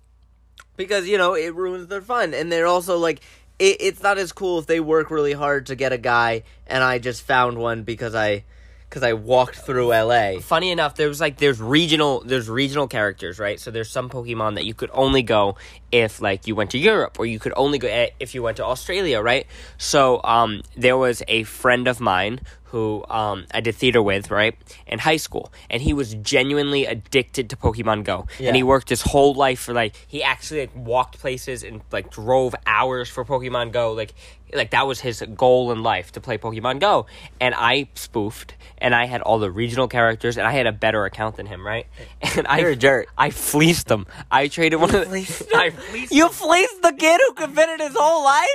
because 0.77 1.07
you 1.07 1.17
know 1.17 1.33
it 1.35 1.53
ruins 1.55 1.87
their 1.87 2.01
fun, 2.01 2.33
and 2.33 2.51
they're 2.51 2.67
also 2.67 2.97
like, 2.97 3.21
it, 3.59 3.77
it's 3.79 4.01
not 4.01 4.17
as 4.17 4.31
cool 4.31 4.57
if 4.59 4.65
they 4.65 4.79
work 4.79 5.11
really 5.11 5.33
hard 5.33 5.67
to 5.67 5.75
get 5.75 5.93
a 5.93 5.97
guy, 5.97 6.43
and 6.65 6.83
I 6.83 6.97
just 6.97 7.21
found 7.21 7.57
one 7.57 7.83
because 7.83 8.15
I, 8.15 8.45
because 8.89 9.03
I 9.03 9.13
walked 9.13 9.55
through 9.55 9.93
L.A. 9.93 10.39
Funny 10.41 10.71
enough, 10.71 10.95
there 10.95 11.07
was 11.07 11.21
like 11.21 11.37
there's 11.37 11.61
regional 11.61 12.21
there's 12.25 12.49
regional 12.49 12.87
characters, 12.87 13.37
right? 13.37 13.59
So 13.59 13.69
there's 13.69 13.89
some 13.91 14.09
Pokemon 14.09 14.55
that 14.55 14.65
you 14.65 14.73
could 14.73 14.89
only 14.93 15.21
go 15.21 15.57
if 15.91 16.21
like 16.21 16.47
you 16.47 16.55
went 16.55 16.71
to 16.71 16.77
Europe, 16.79 17.17
or 17.19 17.25
you 17.25 17.39
could 17.39 17.53
only 17.55 17.77
go 17.77 17.87
eh, 17.87 18.09
if 18.19 18.33
you 18.33 18.41
went 18.43 18.57
to 18.57 18.65
Australia, 18.65 19.21
right? 19.21 19.45
So 19.77 20.21
um, 20.23 20.63
there 20.75 20.97
was 20.97 21.21
a 21.27 21.43
friend 21.43 21.87
of 21.87 21.99
mine 21.99 22.41
who 22.65 23.03
um, 23.09 23.45
I 23.51 23.61
did 23.61 23.73
theater 23.73 23.99
with, 23.99 24.29
right, 24.29 24.55
in 24.85 24.99
high 24.99 25.17
school, 25.17 25.51
and 25.71 25.81
he 25.81 25.91
was 25.91 26.13
genuinely 26.13 26.85
addicted 26.85 27.49
to 27.49 27.55
Pokemon 27.55 28.03
Go, 28.03 28.27
Yeah. 28.37 28.49
and 28.49 28.55
he 28.55 28.61
worked 28.61 28.89
his 28.89 29.01
whole 29.01 29.33
life 29.33 29.59
for 29.61 29.73
like 29.73 29.95
he 30.07 30.21
actually 30.21 30.61
like 30.61 30.75
walked 30.75 31.17
places 31.19 31.63
and 31.63 31.81
like 31.91 32.11
drove 32.11 32.53
hours 32.67 33.09
for 33.09 33.25
Pokemon 33.25 33.71
Go, 33.71 33.93
like 33.93 34.13
like 34.53 34.71
that 34.71 34.87
was 34.87 35.01
his 35.01 35.23
goal 35.35 35.71
in 35.71 35.83
life 35.83 36.11
to 36.13 36.21
play 36.21 36.37
Pokemon 36.37 36.79
Go, 36.79 37.05
and 37.39 37.53
I 37.55 37.89
spoofed, 37.95 38.55
and 38.77 38.95
I 38.95 39.05
had 39.05 39.21
all 39.21 39.39
the 39.39 39.51
regional 39.51 39.87
characters, 39.87 40.37
and 40.37 40.47
I 40.47 40.51
had 40.51 40.67
a 40.67 40.71
better 40.71 41.05
account 41.05 41.37
than 41.37 41.45
him, 41.45 41.65
right? 41.65 41.87
And 42.37 42.47
I 42.47 42.59
You're 42.59 42.71
a 42.71 42.75
jerk. 42.75 43.07
I 43.17 43.31
fleeced 43.31 43.87
them. 43.87 44.05
I 44.31 44.47
traded 44.47 44.79
one 44.79 44.93
of 44.93 45.01
the, 45.01 45.05
fleeced 45.09 45.43
I 45.53 45.71
fleeced 45.71 46.13
You 46.13 46.29
fleeced 46.29 46.81
the 46.81 46.93
kid 46.93 47.19
who 47.27 47.33
committed 47.33 47.79
his 47.79 47.95
whole 47.97 48.23
life. 48.23 48.47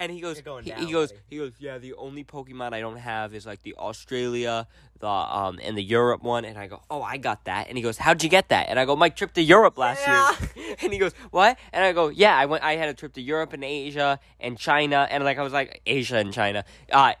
And 0.00 0.10
he 0.10 0.18
goes, 0.18 0.38
he, 0.38 0.42
down, 0.42 0.64
he 0.64 0.90
goes, 0.90 1.12
buddy. 1.12 1.22
he 1.28 1.36
goes, 1.36 1.52
yeah. 1.58 1.76
The 1.76 1.92
only 1.92 2.24
Pokemon 2.24 2.72
I 2.72 2.80
don't 2.80 2.96
have 2.96 3.34
is 3.34 3.44
like 3.44 3.62
the 3.62 3.74
Australia, 3.76 4.66
the 4.98 5.06
um, 5.06 5.60
and 5.62 5.76
the 5.76 5.82
Europe 5.82 6.22
one. 6.22 6.46
And 6.46 6.56
I 6.56 6.68
go, 6.68 6.80
oh, 6.90 7.02
I 7.02 7.18
got 7.18 7.44
that. 7.44 7.68
And 7.68 7.76
he 7.76 7.82
goes, 7.82 7.98
how'd 7.98 8.22
you 8.22 8.30
get 8.30 8.48
that? 8.48 8.70
And 8.70 8.80
I 8.80 8.86
go, 8.86 8.96
my 8.96 9.10
trip 9.10 9.34
to 9.34 9.42
Europe 9.42 9.76
last 9.76 10.06
year. 10.06 10.74
and 10.82 10.90
he 10.90 10.98
goes, 10.98 11.12
what? 11.30 11.58
And 11.74 11.84
I 11.84 11.92
go, 11.92 12.08
yeah, 12.08 12.34
I 12.34 12.46
went. 12.46 12.64
I 12.64 12.76
had 12.76 12.88
a 12.88 12.94
trip 12.94 13.12
to 13.12 13.20
Europe 13.20 13.52
and 13.52 13.62
Asia 13.62 14.18
and 14.40 14.56
China, 14.58 15.06
and 15.10 15.22
like 15.22 15.36
I 15.36 15.42
was 15.42 15.52
like 15.52 15.82
Asia 15.84 16.16
and 16.16 16.32
China, 16.32 16.64
uh, 16.90 17.12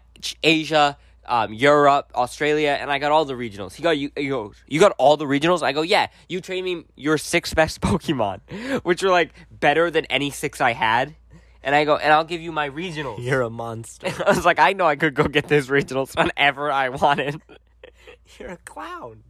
Asia. 0.42 0.96
Um, 1.26 1.52
Europe, 1.52 2.10
Australia, 2.16 2.76
and 2.80 2.90
I 2.90 2.98
got 2.98 3.12
all 3.12 3.24
the 3.24 3.34
regionals. 3.34 3.74
He 3.74 3.84
got 3.84 3.96
you. 3.96 4.10
He 4.16 4.28
goes, 4.28 4.56
you 4.66 4.80
got 4.80 4.92
all 4.98 5.16
the 5.16 5.26
regionals. 5.26 5.62
I 5.62 5.70
go, 5.70 5.82
yeah. 5.82 6.08
You 6.28 6.40
trade 6.40 6.64
me 6.64 6.86
your 6.96 7.18
six 7.18 7.54
best 7.54 7.80
Pokemon, 7.82 8.40
which 8.82 9.04
are 9.04 9.10
like 9.10 9.30
better 9.52 9.92
than 9.92 10.06
any 10.06 10.30
six 10.30 10.60
I 10.60 10.72
had. 10.72 11.14
And 11.62 11.74
I 11.74 11.84
go, 11.84 11.96
and 11.96 12.12
I'll 12.12 12.24
give 12.24 12.40
you 12.40 12.52
my 12.52 12.70
regionals. 12.70 13.18
You're 13.24 13.42
a 13.42 13.50
monster. 13.50 14.08
I 14.26 14.30
was 14.30 14.44
like, 14.44 14.58
I 14.58 14.72
know 14.72 14.86
I 14.86 14.96
could 14.96 15.14
go 15.14 15.24
get 15.24 15.48
this 15.48 15.66
regionals 15.66 16.16
whenever 16.16 16.70
I 16.70 16.88
wanted. 16.88 17.40
You're 18.38 18.50
a 18.50 18.56
clown. 18.58 19.22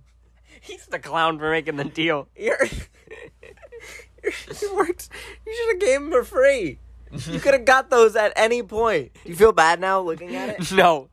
He's 0.61 0.87
the 0.87 0.99
clown 0.99 1.39
for 1.39 1.51
making 1.51 1.77
the 1.77 1.85
deal. 1.85 2.29
You're. 2.37 2.59
works. 4.75 5.09
You 5.47 5.55
should 5.55 5.75
have 5.75 5.81
gave 5.81 6.01
him 6.03 6.11
for 6.11 6.25
free. 6.25 6.79
You 7.27 7.41
could 7.41 7.55
have 7.55 7.65
got 7.65 7.91
those 7.91 8.15
at 8.15 8.33
any 8.37 8.63
point. 8.63 9.13
Do 9.25 9.31
you 9.31 9.37
feel 9.37 9.53
bad 9.53 9.81
now 9.81 10.01
looking 10.01 10.37
at 10.37 10.61
it? 10.61 10.73
No. 10.73 11.09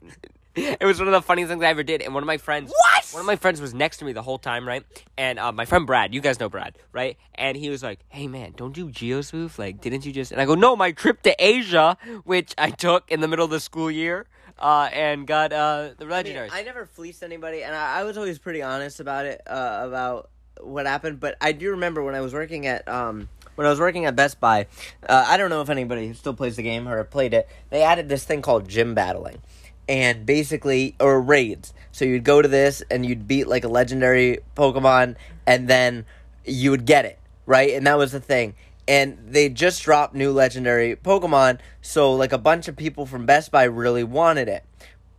It 0.79 0.85
was 0.85 0.99
one 0.99 1.07
of 1.07 1.13
the 1.13 1.21
funniest 1.21 1.49
things 1.49 1.63
I 1.63 1.67
ever 1.67 1.83
did. 1.83 2.01
And 2.01 2.13
one 2.13 2.23
of 2.23 2.27
my 2.27 2.37
friends. 2.37 2.71
What? 2.71 3.05
One 3.11 3.21
of 3.21 3.27
my 3.27 3.35
friends 3.35 3.61
was 3.61 3.73
next 3.73 3.97
to 3.97 4.05
me 4.05 4.13
the 4.13 4.21
whole 4.21 4.37
time, 4.39 4.67
right? 4.67 4.83
And 5.17 5.39
uh, 5.39 5.51
my 5.51 5.65
friend 5.65 5.85
Brad, 5.85 6.13
you 6.13 6.21
guys 6.21 6.39
know 6.39 6.49
Brad, 6.49 6.77
right? 6.91 7.17
And 7.35 7.55
he 7.55 7.69
was 7.69 7.83
like, 7.83 7.99
hey 8.09 8.27
man, 8.27 8.53
don't 8.55 8.75
you 8.75 8.87
geospoof? 8.87 9.57
Like, 9.57 9.81
didn't 9.81 10.05
you 10.05 10.11
just. 10.11 10.31
And 10.31 10.41
I 10.41 10.45
go, 10.45 10.55
no, 10.55 10.75
my 10.75 10.91
trip 10.91 11.21
to 11.23 11.35
Asia, 11.37 11.97
which 12.23 12.53
I 12.57 12.71
took 12.71 13.11
in 13.11 13.21
the 13.21 13.27
middle 13.27 13.45
of 13.45 13.51
the 13.51 13.59
school 13.59 13.91
year, 13.91 14.25
uh, 14.59 14.89
and 14.91 15.27
got 15.27 15.53
uh, 15.53 15.91
the 15.97 16.05
I, 16.05 16.23
mean. 16.23 16.49
I 16.51 16.63
never 16.63 16.85
fleeced 16.85 17.23
anybody, 17.23 17.63
and 17.63 17.75
I, 17.75 17.99
I 17.99 18.03
was 18.03 18.17
always 18.17 18.39
pretty 18.39 18.61
honest 18.61 18.99
about 18.99 19.25
it, 19.25 19.41
uh, 19.47 19.83
about 19.87 20.29
what 20.61 20.85
happened. 20.85 21.19
But 21.19 21.37
I 21.39 21.51
do 21.51 21.71
remember 21.71 22.03
when 22.03 22.15
I 22.15 22.21
was 22.21 22.33
working 22.33 22.65
at 22.65 22.87
um, 22.87 23.29
when 23.55 23.67
I 23.67 23.69
was 23.69 23.79
working 23.79 24.05
at 24.05 24.15
Best 24.15 24.39
Buy. 24.39 24.67
Uh, 25.07 25.25
I 25.27 25.37
don't 25.37 25.49
know 25.49 25.61
if 25.61 25.69
anybody 25.69 26.13
still 26.13 26.33
plays 26.33 26.55
the 26.55 26.63
game 26.63 26.87
or 26.87 27.03
played 27.03 27.33
it. 27.33 27.47
They 27.69 27.83
added 27.83 28.09
this 28.09 28.23
thing 28.23 28.41
called 28.41 28.67
gym 28.67 28.93
battling, 28.93 29.41
and 29.87 30.25
basically 30.25 30.95
or 30.99 31.21
raids. 31.21 31.73
So 31.91 32.05
you'd 32.05 32.23
go 32.23 32.41
to 32.41 32.47
this 32.47 32.83
and 32.91 33.05
you'd 33.05 33.27
beat 33.27 33.47
like 33.47 33.63
a 33.63 33.69
legendary 33.69 34.39
Pokemon, 34.55 35.15
and 35.45 35.67
then 35.67 36.05
you 36.45 36.71
would 36.71 36.85
get 36.85 37.05
it 37.05 37.19
right, 37.45 37.73
and 37.73 37.87
that 37.87 37.97
was 37.97 38.11
the 38.11 38.19
thing. 38.19 38.55
And 38.87 39.17
they 39.27 39.49
just 39.49 39.83
dropped 39.83 40.13
new 40.13 40.31
legendary 40.31 40.95
Pokemon, 40.95 41.59
so 41.81 42.13
like 42.13 42.31
a 42.31 42.37
bunch 42.37 42.67
of 42.67 42.77
people 42.77 43.05
from 43.05 43.25
Best 43.25 43.51
Buy 43.51 43.63
really 43.63 44.03
wanted 44.03 44.47
it. 44.47 44.63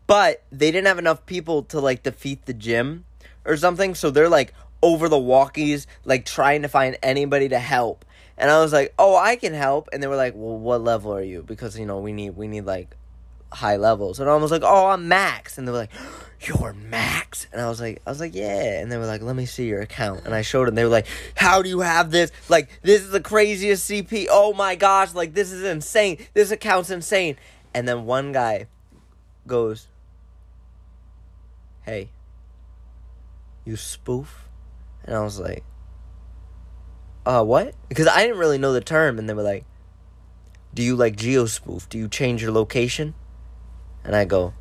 But 0.07 0.43
they 0.51 0.71
didn't 0.71 0.87
have 0.87 0.99
enough 0.99 1.27
people 1.27 1.65
to 1.65 1.81
like 1.81 2.03
defeat 2.03 2.47
the 2.47 2.55
gym 2.55 3.05
or 3.45 3.57
something 3.57 3.95
so 3.95 4.11
they're 4.11 4.29
like 4.29 4.55
over 4.83 5.09
the 5.09 5.17
walkies 5.17 5.87
like 6.05 6.25
trying 6.25 6.63
to 6.63 6.69
find 6.69 6.97
anybody 7.03 7.49
to 7.49 7.59
help. 7.59 8.05
And 8.37 8.51
i 8.51 8.61
was 8.61 8.73
like 8.73 8.95
oh 8.99 9.17
i 9.17 9.37
can 9.37 9.53
help. 9.53 9.89
And 9.93 10.03
they 10.03 10.07
were 10.07 10.17
like 10.17 10.35
well 10.37 10.57
what 10.57 10.83
level 10.83 11.13
are 11.13 11.23
you? 11.23 11.43
Because 11.43 11.79
you 11.79 11.87
know 11.87 11.99
we 11.99 12.13
need 12.13 12.37
we 12.37 12.47
need 12.47 12.65
like 12.65 12.97
high 13.53 13.77
levels, 13.77 14.21
and 14.21 14.29
I 14.29 14.37
was 14.37 14.51
like, 14.51 14.63
"Oh, 14.65 14.87
I'm 14.89 15.09
Max," 15.09 15.59
and 15.59 15.67
they 15.67 15.73
were 15.73 15.79
like, 15.79 15.91
"You're 16.41 16.73
Max," 16.73 17.47
and 17.53 17.61
I 17.61 17.69
was 17.69 17.81
like, 17.81 18.01
"I 18.07 18.11
was 18.11 18.21
like, 18.21 18.35
yeah," 18.35 18.81
and 18.81 18.91
they 18.93 18.97
were 18.97 19.07
like, 19.07 19.23
"Let 19.23 19.37
me 19.37 19.47
see 19.47 19.67
your 19.67 19.81
account," 19.81 20.25
and 20.25 20.35
I 20.35 20.43
showed 20.43 20.69
them. 20.69 20.75
They 20.75 20.85
were 20.85 20.91
like, 20.91 21.07
"How 21.37 21.63
do 21.63 21.69
you 21.69 21.81
have 21.81 22.11
this? 22.11 22.31
Like, 22.49 22.69
this 22.83 23.03
is 23.03 23.11
the 23.11 23.21
craziest 23.21 23.89
CP. 23.89 24.27
Oh 24.31 24.53
my 24.53 24.75
gosh! 24.75 25.15
Like, 25.15 25.35
this 25.35 25.51
is 25.53 25.65
insane. 25.65 26.19
This 26.35 26.51
account's 26.51 26.91
insane." 26.91 27.37
And 27.75 27.89
then 27.89 28.05
one 28.05 28.33
guy 28.33 28.67
goes, 29.47 29.89
"Hey, 31.83 32.11
you 33.65 33.77
spoof?" 33.77 34.49
And 35.05 35.17
I 35.17 35.21
was 35.21 35.41
like, 35.41 35.65
"Uh, 37.25 37.45
what?" 37.45 37.75
Because 37.89 38.07
I 38.09 38.23
didn't 38.23 38.39
really 38.39 38.59
know 38.59 38.73
the 38.73 38.81
term, 38.81 39.19
and 39.19 39.29
they 39.29 39.35
were 39.35 39.43
like, 39.43 39.65
"Do 40.75 40.83
you 40.83 40.95
like 40.97 41.17
geo 41.17 41.47
spoof? 41.47 41.89
Do 41.89 41.97
you 41.99 42.09
change 42.09 42.43
your 42.43 42.53
location?" 42.53 43.15
And 44.05 44.17
I 44.17 44.25
go, 44.25 44.53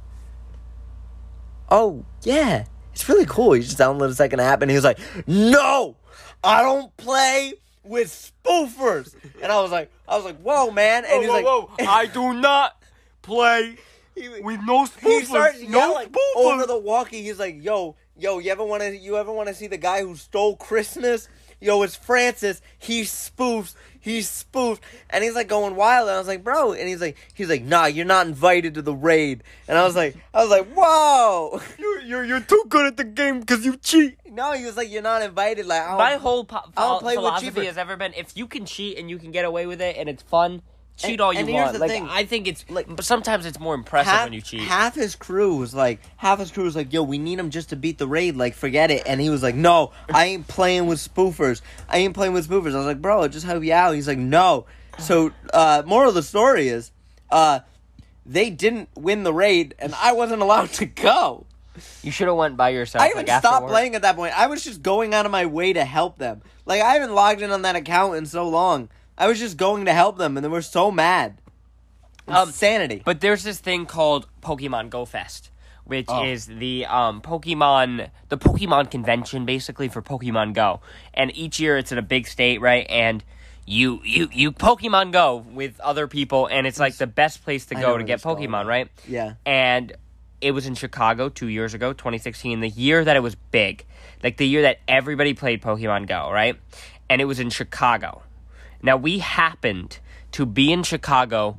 "Oh 1.69 2.03
yeah, 2.23 2.65
it's 2.93 3.07
really 3.07 3.25
cool." 3.25 3.55
You 3.55 3.63
just 3.63 3.77
download 3.77 4.09
a 4.09 4.15
second 4.15 4.39
app, 4.39 4.61
and 4.61 4.69
he 4.69 4.75
was 4.75 4.83
like, 4.83 4.99
"No, 5.27 5.95
I 6.43 6.61
don't 6.61 6.95
play." 6.97 7.53
With 7.83 8.33
spoofers, 8.43 9.15
and 9.41 9.49
I 9.49 9.61
was 9.61 9.71
like, 9.71 9.89
I 10.09 10.17
was 10.17 10.25
like, 10.25 10.41
"Whoa, 10.41 10.71
man!" 10.71 11.05
And 11.05 11.21
he's 11.21 11.29
like, 11.29 11.45
whoa, 11.45 11.71
I 11.79 12.05
do 12.05 12.33
not 12.33 12.75
play 13.21 13.77
with 14.41 14.59
no 14.65 14.85
he 14.85 15.23
starts 15.23 15.59
spoofers. 15.59 15.69
No 15.69 15.79
yelling 15.79 16.13
over 16.35 16.65
the 16.65 16.77
walkie. 16.77 17.23
He's 17.23 17.39
like, 17.39 17.63
"Yo, 17.63 17.95
yo, 18.17 18.39
you 18.39 18.51
ever 18.51 18.63
want 18.63 18.83
to? 18.83 18.97
You 18.97 19.17
ever 19.17 19.31
want 19.31 19.47
to 19.47 19.53
see 19.55 19.67
the 19.67 19.77
guy 19.77 20.01
who 20.01 20.15
stole 20.15 20.55
Christmas? 20.55 21.29
Yo, 21.59 21.81
it's 21.81 21.95
Francis. 21.95 22.61
He 22.77 23.01
spoofs. 23.01 23.73
He 23.99 24.21
spoofed." 24.21 24.81
And 25.09 25.23
he's 25.23 25.33
like 25.35 25.47
going 25.47 25.75
wild. 25.75 26.07
And 26.07 26.15
I 26.15 26.19
was 26.19 26.27
like, 26.27 26.43
"Bro," 26.43 26.73
and 26.73 26.87
he's 26.87 27.01
like, 27.01 27.17
"He's 27.33 27.49
like, 27.49 27.63
nah, 27.63 27.85
you're 27.87 28.05
not 28.05 28.27
invited 28.27 28.75
to 28.75 28.81
the 28.81 28.93
raid." 28.93 29.43
And 29.67 29.77
I 29.77 29.83
was 29.85 29.95
like, 29.95 30.15
I 30.33 30.41
was 30.41 30.49
like, 30.49 30.67
"Whoa." 30.73 31.61
You're, 31.79 32.01
you're, 32.01 32.23
you're 32.25 32.39
too 32.41 32.63
good 32.69 32.85
at 32.85 32.97
the 32.97 33.03
game 33.03 33.39
because 33.41 33.65
you 33.65 33.75
cheat. 33.77 34.17
no, 34.31 34.53
he 34.53 34.65
was 34.65 34.77
like, 34.77 34.89
"You're 34.91 35.01
not 35.01 35.21
invited." 35.23 35.65
Like, 35.65 35.81
I 35.81 35.87
don't- 35.89 35.97
My 35.97 36.13
whole 36.15 36.43
po- 36.45 36.61
I 36.77 36.81
don't 36.87 36.99
play 37.01 37.13
with 37.17 37.23
philosophy 37.25 37.49
cheapers. 37.49 37.65
has 37.67 37.77
ever 37.77 37.97
been 37.97 38.13
if 38.13 38.35
you 38.37 38.47
can 38.47 38.65
cheat 38.65 38.97
and 38.97 39.09
you 39.09 39.17
can 39.17 39.31
get 39.31 39.43
away 39.45 39.65
with 39.65 39.81
it 39.81 39.97
and 39.97 40.07
it's 40.07 40.23
fun, 40.23 40.61
cheat 40.97 41.11
And- 41.11 41.21
all 41.21 41.31
you 41.33 41.39
and 41.39 41.47
here's 41.47 41.61
want. 41.61 41.73
the 41.73 41.79
Like 41.79 41.91
thing, 41.91 42.07
I 42.09 42.25
think 42.25 42.47
it's 42.47 42.65
like- 42.69 42.87
but 42.93 43.05
sometimes 43.05 43.45
it's 43.45 43.59
more 43.59 43.75
impressive 43.75 44.11
half, 44.11 44.23
when 44.25 44.33
you 44.33 44.41
cheat. 44.41 44.61
half 44.61 44.95
his 44.95 45.15
crew 45.15 45.55
was 45.55 45.73
like, 45.73 45.99
half 46.17 46.39
his 46.39 46.51
crew 46.51 46.63
was 46.63 46.75
like, 46.75 46.91
"Yo, 46.91 47.03
we 47.03 47.17
need 47.17 47.39
him 47.39 47.49
just 47.51 47.69
to 47.69 47.75
beat 47.75 47.97
the 47.97 48.07
raid. 48.07 48.35
Like, 48.35 48.55
forget 48.55 48.91
it." 48.91 49.03
And 49.05 49.21
he 49.21 49.29
was 49.29 49.43
like, 49.43 49.55
"No, 49.55 49.91
I 50.13 50.25
ain't 50.25 50.47
playing 50.47 50.87
with 50.87 50.99
spoofers. 50.99 51.61
I 51.87 51.99
ain't 51.99 52.13
playing 52.13 52.33
with 52.33 52.49
spoofers." 52.49 52.73
I 52.73 52.77
was 52.77 52.85
like, 52.87 53.01
"Bro, 53.01 53.27
just 53.29 53.45
help 53.45 53.63
you 53.63 53.73
out." 53.73 53.93
He's 53.95 54.07
like, 54.07 54.17
"No." 54.17 54.65
So, 54.99 55.31
uh, 55.53 55.83
moral 55.85 56.09
of 56.09 56.15
the 56.15 56.23
story 56.23 56.67
is, 56.69 56.91
uh, 57.29 57.59
they 58.25 58.49
didn't 58.49 58.89
win 58.95 59.23
the 59.23 59.33
raid, 59.33 59.75
and 59.79 59.93
I 60.01 60.13
wasn't 60.13 60.41
allowed 60.41 60.73
to 60.73 60.85
go. 60.85 61.45
you 62.01 62.09
should 62.11 62.27
have 62.27 62.35
went 62.35 62.57
by 62.57 62.69
yourself. 62.69 63.03
I 63.03 63.09
even 63.09 63.27
like, 63.27 63.39
stopped 63.39 63.67
playing 63.67 63.93
at 63.93 64.01
that 64.01 64.15
point. 64.15 64.33
I 64.35 64.47
was 64.47 64.63
just 64.63 64.81
going 64.81 65.13
out 65.13 65.27
of 65.27 65.31
my 65.31 65.45
way 65.45 65.73
to 65.73 65.85
help 65.85 66.17
them. 66.17 66.41
Like, 66.65 66.81
I 66.81 66.93
haven't 66.93 67.13
logged 67.13 67.43
in 67.43 67.51
on 67.51 67.61
that 67.61 67.75
account 67.75 68.15
in 68.15 68.25
so 68.25 68.49
long. 68.49 68.89
I 69.17 69.27
was 69.27 69.39
just 69.39 69.57
going 69.57 69.85
to 69.85 69.93
help 69.93 70.17
them, 70.17 70.37
and 70.37 70.43
they 70.43 70.49
were 70.49 70.61
so 70.61 70.91
mad. 70.91 71.37
Um, 72.27 72.49
Insanity. 72.49 73.01
But 73.05 73.21
there's 73.21 73.43
this 73.43 73.59
thing 73.59 73.85
called 73.85 74.27
Pokemon 74.41 74.89
Go 74.89 75.05
Fest, 75.05 75.49
which 75.85 76.05
Oh. 76.09 76.25
is 76.25 76.45
the 76.45 76.85
um, 76.85 77.21
Pokemon 77.21 78.09
the 78.29 78.37
Pokemon 78.37 78.91
convention 78.91 79.45
basically 79.45 79.87
for 79.87 80.01
Pokemon 80.01 80.53
Go. 80.53 80.81
And 81.13 81.35
each 81.35 81.59
year 81.59 81.77
it's 81.77 81.91
in 81.93 81.97
a 81.97 82.01
big 82.01 82.27
state, 82.27 82.59
right? 82.59 82.85
And 82.89 83.23
you 83.65 84.01
you 84.03 84.27
you 84.33 84.51
Pokemon 84.51 85.13
Go 85.13 85.37
with 85.37 85.79
other 85.79 86.07
people 86.07 86.47
and 86.47 86.67
it's 86.67 86.79
like 86.79 86.97
the 86.97 87.07
best 87.07 87.43
place 87.45 87.65
to 87.67 87.77
I 87.77 87.81
go 87.81 87.87
to 87.87 87.93
where 87.93 88.03
get 88.03 88.15
this 88.15 88.21
is 88.21 88.25
going. 88.25 88.49
Pokemon, 88.49 88.65
right? 88.65 88.89
yeah. 89.07 89.35
and 89.45 89.93
it 90.41 90.51
was 90.51 90.67
in 90.67 90.75
Chicago 90.75 91.29
two 91.29 91.47
years 91.47 91.73
ago, 91.73 91.93
2016, 91.93 92.59
the 92.59 92.69
year 92.69 93.03
that 93.03 93.15
it 93.15 93.21
was 93.21 93.33
big, 93.51 93.85
like 94.21 94.37
the 94.37 94.47
year 94.47 94.61
that 94.63 94.79
everybody 94.87 95.33
played 95.33 95.61
Pokemon 95.63 96.07
Go, 96.07 96.29
right? 96.31 96.57
And 97.09 97.21
it 97.21 97.25
was 97.25 97.39
in 97.39 97.49
Chicago. 97.49 98.21
Now 98.87 98.95
we 98.95 99.19
happened 99.19 99.99
to 100.31 100.45
be 100.45 100.71
in 100.71 100.81
Chicago 100.83 101.57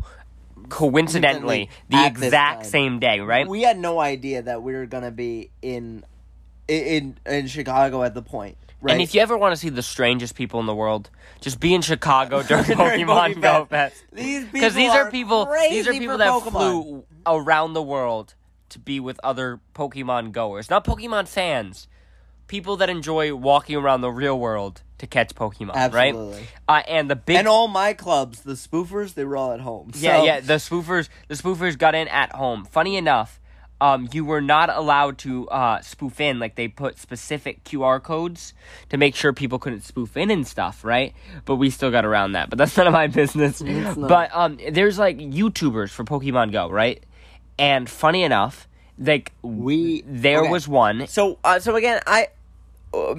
coincidentally 0.71 1.69
the 1.91 1.97
At 1.99 2.15
this 2.15 2.25
exact 2.25 2.63
time. 2.63 2.71
same 2.71 2.99
day, 3.01 3.21
right? 3.21 3.47
We 3.47 3.63
had 3.63 3.79
no 3.79 4.01
idea 4.01 4.41
that 4.41 4.63
we 4.63 4.73
were 4.73 4.87
gonna 4.87 5.11
be 5.11 5.51
in 5.61 6.07
in 6.67 7.19
in 7.27 7.47
Chicago 7.47 8.03
at 8.03 8.15
the 8.15 8.23
point. 8.23 8.57
Right. 8.81 8.93
And 8.95 9.03
if 9.03 9.15
you 9.15 9.21
ever 9.21 9.37
want 9.37 9.53
to 9.53 9.57
see 9.61 9.69
the 9.69 9.83
strangest 9.83 10.37
people 10.37 10.59
in 10.59 10.65
the 10.65 10.75
world, 10.75 11.11
just 11.43 11.61
be 11.61 11.75
in 11.75 11.83
Chicago 11.83 12.43
during 12.49 12.65
During 12.65 13.07
Pokemon 13.07 13.35
Pokefest. 13.35 13.43
Go 13.43 13.65
Fest. 13.67 14.05
these 14.11 14.45
people 14.45 14.53
Because 14.53 14.75
these 14.75 14.91
are 14.91 15.11
people, 15.11 15.45
these 15.69 15.87
are 15.87 15.91
crazy 15.91 15.99
people 15.99 16.15
for 16.15 16.19
that 16.19 16.31
Pokemon. 16.33 16.51
flew 16.53 17.05
around 17.27 17.75
the 17.75 17.83
world 17.83 18.37
to 18.71 18.79
be 18.79 19.01
with 19.01 19.21
other 19.23 19.61
Pokemon 19.75 20.33
goers, 20.33 20.71
not 20.71 20.83
Pokemon 20.87 21.29
fans. 21.29 21.89
People 22.47 22.79
that 22.79 22.89
enjoy 22.89 23.35
walking 23.35 23.77
around 23.77 24.01
the 24.01 24.11
real 24.11 24.39
world 24.39 24.83
to 24.99 25.07
catch 25.07 25.35
Pokemon, 25.35 25.75
Absolutely. 25.75 26.33
right? 26.41 26.49
Uh, 26.69 26.83
and 26.89 27.11
the 27.11 27.17
big, 27.17 27.37
And 27.37 27.49
all 27.49 27.69
my 27.69 27.93
clubs, 27.93 28.41
the 28.43 28.53
spoofers, 28.55 29.15
they 29.15 29.25
were 29.25 29.37
all 29.37 29.53
at 29.53 29.61
home. 29.61 29.91
yeah, 29.95 30.19
So- 30.19 30.25
yeah, 30.25 30.41
the 30.41 30.55
spoofers, 30.55 31.09
the 31.29 31.35
spoofers 31.35 31.79
got 31.79 31.95
in 31.95 32.09
at 32.09 32.33
home. 32.33 32.65
Funny 32.65 32.97
enough, 32.97 33.41
um, 33.81 34.09
you 34.13 34.25
were 34.25 34.41
not 34.41 34.71
allowed 34.71 35.19
to 35.19 35.49
uh, 35.51 35.81
spoof 35.83 36.21
in. 36.21 36.41
Like 36.41 36.57
they 36.57 36.67
put 36.67 36.99
specific 36.99 37.63
QR 37.63 38.03
codes 38.03 38.53
to 38.89 38.97
make 38.97 39.15
sure 39.15 39.33
people 39.33 39.61
couldn't 39.61 39.83
spoof 39.85 40.17
in 40.17 40.33
and 40.33 40.45
stuff, 40.45 40.85
right? 40.85 41.15
But 41.45 41.57
we 41.57 41.71
still 41.71 41.93
got 41.93 42.05
around 42.05 42.33
that. 42.33 42.51
But 42.51 42.59
that's 42.59 42.77
none 42.77 42.89
of 42.89 42.93
my 42.93 43.07
business. 43.07 43.63
But 43.63 44.31
um, 44.35 44.59
there's 44.71 44.99
like 44.99 45.19
YouTubers 45.19 45.91
for 45.91 46.03
Pokemon 46.03 46.51
Go, 46.51 46.69
right? 46.69 47.05
And 47.57 47.89
funny 47.89 48.25
enough, 48.25 48.67
like 48.99 49.31
We- 49.43 50.03
there 50.05 50.41
okay. 50.41 50.51
was 50.51 50.67
one. 50.67 51.07
So, 51.07 51.39
uh, 51.45 51.61
so 51.61 51.77
again, 51.77 52.01
I 52.05 52.29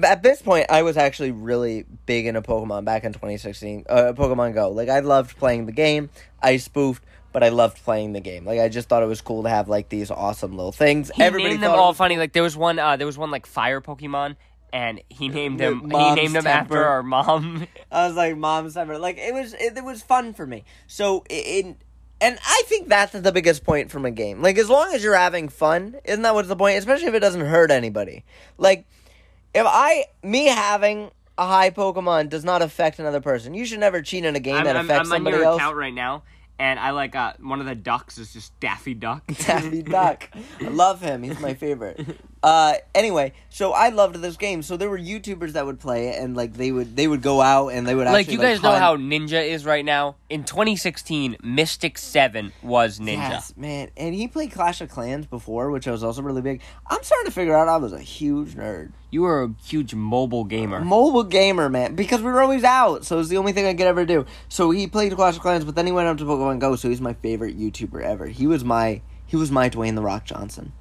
at 0.02 0.22
this 0.22 0.42
point 0.42 0.66
I 0.70 0.82
was 0.82 0.96
actually 0.96 1.30
really 1.30 1.84
big 2.06 2.26
into 2.26 2.42
Pokemon 2.42 2.84
back 2.84 3.04
in 3.04 3.12
2016. 3.12 3.84
Uh, 3.88 4.12
Pokemon 4.16 4.54
Go, 4.54 4.70
like 4.70 4.88
I 4.88 5.00
loved 5.00 5.36
playing 5.38 5.66
the 5.66 5.72
game. 5.72 6.10
I 6.42 6.56
spoofed, 6.56 7.04
but 7.32 7.42
I 7.44 7.48
loved 7.50 7.82
playing 7.84 8.12
the 8.12 8.20
game. 8.20 8.44
Like 8.44 8.60
I 8.60 8.68
just 8.68 8.88
thought 8.88 9.02
it 9.02 9.06
was 9.06 9.20
cool 9.20 9.44
to 9.44 9.48
have 9.48 9.68
like 9.68 9.88
these 9.88 10.10
awesome 10.10 10.56
little 10.56 10.72
things. 10.72 11.10
He 11.14 11.22
Everybody 11.22 11.54
named 11.54 11.62
them 11.62 11.72
all 11.72 11.88
was- 11.88 11.96
funny. 11.96 12.16
Like 12.16 12.32
there 12.32 12.42
was 12.42 12.56
one, 12.56 12.78
uh, 12.78 12.96
there 12.96 13.06
was 13.06 13.18
one 13.18 13.30
like 13.30 13.46
fire 13.46 13.80
Pokemon, 13.80 14.36
and 14.72 15.00
he 15.08 15.28
named 15.28 15.60
him. 15.60 15.90
He 15.90 16.14
named 16.14 16.34
him 16.36 16.46
after 16.46 16.84
our 16.84 17.02
mom. 17.02 17.66
I 17.92 18.06
was 18.06 18.16
like, 18.16 18.36
"Mom's 18.36 18.76
ever." 18.76 18.98
Like 18.98 19.18
it 19.18 19.34
was, 19.34 19.54
it, 19.54 19.76
it 19.76 19.84
was 19.84 20.02
fun 20.02 20.32
for 20.34 20.46
me. 20.46 20.64
So 20.86 21.24
in, 21.28 21.76
and 22.20 22.38
I 22.44 22.62
think 22.66 22.88
that's 22.88 23.12
the 23.12 23.32
biggest 23.32 23.64
point 23.64 23.90
from 23.90 24.04
a 24.04 24.10
game. 24.10 24.42
Like 24.42 24.58
as 24.58 24.68
long 24.68 24.92
as 24.94 25.02
you're 25.02 25.16
having 25.16 25.48
fun, 25.48 25.96
isn't 26.04 26.22
that 26.22 26.34
what's 26.34 26.48
the 26.48 26.56
point? 26.56 26.78
Especially 26.78 27.06
if 27.06 27.14
it 27.14 27.20
doesn't 27.20 27.40
hurt 27.46 27.70
anybody. 27.70 28.24
Like 28.58 28.86
if 29.54 29.66
I, 29.66 30.06
me 30.22 30.46
having 30.46 31.10
a 31.38 31.46
high 31.46 31.70
Pokemon 31.70 32.28
does 32.28 32.44
not 32.44 32.62
affect 32.62 32.98
another 32.98 33.20
person. 33.20 33.54
You 33.54 33.64
should 33.64 33.80
never 33.80 34.02
cheat 34.02 34.24
in 34.24 34.36
a 34.36 34.40
game 34.40 34.56
I'm, 34.56 34.64
that 34.64 34.76
I'm, 34.76 34.84
affects 34.84 35.08
I'm 35.08 35.12
on 35.12 35.16
somebody 35.18 35.36
your 35.36 35.46
else. 35.46 35.56
account 35.56 35.76
right 35.76 35.94
now, 35.94 36.22
and 36.58 36.78
I 36.78 36.90
like 36.90 37.16
uh, 37.16 37.32
one 37.40 37.60
of 37.60 37.66
the 37.66 37.74
ducks 37.74 38.18
is 38.18 38.32
just 38.32 38.58
Daffy 38.60 38.94
Duck. 38.94 39.26
Daffy 39.26 39.82
Duck. 39.82 40.28
I 40.60 40.68
love 40.68 41.00
him. 41.00 41.22
He's 41.22 41.40
my 41.40 41.54
favorite. 41.54 42.00
Uh, 42.42 42.74
anyway, 42.94 43.34
so 43.50 43.72
I 43.72 43.90
loved 43.90 44.16
this 44.16 44.36
game. 44.36 44.62
So 44.62 44.76
there 44.78 44.88
were 44.88 44.98
YouTubers 44.98 45.52
that 45.52 45.66
would 45.66 45.78
play 45.78 46.08
it, 46.08 46.22
and 46.22 46.34
like 46.34 46.54
they 46.54 46.72
would 46.72 46.96
they 46.96 47.06
would 47.06 47.20
go 47.20 47.42
out 47.42 47.68
and 47.68 47.86
they 47.86 47.94
would 47.94 48.06
like 48.06 48.30
you 48.30 48.38
guys 48.38 48.62
know 48.62 48.70
hunt. 48.70 48.82
how 48.82 48.96
Ninja 48.96 49.46
is 49.46 49.66
right 49.66 49.84
now. 49.84 50.16
In 50.30 50.44
2016, 50.44 51.36
Mystic 51.42 51.98
Seven 51.98 52.52
was 52.62 52.98
Ninja. 52.98 53.30
Yes, 53.30 53.54
man. 53.56 53.90
And 53.96 54.14
he 54.14 54.26
played 54.26 54.52
Clash 54.52 54.80
of 54.80 54.88
Clans 54.88 55.26
before, 55.26 55.70
which 55.70 55.86
I 55.86 55.90
was 55.90 56.02
also 56.02 56.22
really 56.22 56.40
big. 56.40 56.62
I'm 56.88 57.02
starting 57.02 57.26
to 57.26 57.32
figure 57.32 57.54
out 57.54 57.68
I 57.68 57.76
was 57.76 57.92
a 57.92 58.00
huge 58.00 58.54
nerd. 58.54 58.92
You 59.10 59.22
were 59.22 59.42
a 59.42 59.54
huge 59.64 59.94
mobile 59.94 60.44
gamer. 60.44 60.80
Mobile 60.80 61.24
gamer, 61.24 61.68
man. 61.68 61.94
Because 61.94 62.22
we 62.22 62.30
were 62.30 62.40
always 62.40 62.64
out, 62.64 63.04
so 63.04 63.16
it 63.16 63.18
was 63.18 63.28
the 63.28 63.36
only 63.36 63.52
thing 63.52 63.66
I 63.66 63.74
could 63.74 63.86
ever 63.86 64.06
do. 64.06 64.24
So 64.48 64.70
he 64.70 64.86
played 64.86 65.12
Clash 65.12 65.36
of 65.36 65.42
Clans, 65.42 65.64
but 65.64 65.74
then 65.74 65.84
he 65.84 65.92
went 65.92 66.08
up 66.08 66.16
to 66.18 66.24
Pokemon 66.24 66.60
Go, 66.60 66.76
so 66.76 66.88
he's 66.88 67.00
my 67.00 67.14
favorite 67.14 67.58
YouTuber 67.58 68.02
ever. 68.02 68.28
He 68.28 68.46
was 68.46 68.64
my 68.64 69.02
he 69.26 69.36
was 69.36 69.50
my 69.52 69.68
Dwayne 69.68 69.94
the 69.94 70.02
Rock 70.02 70.24
Johnson. 70.24 70.72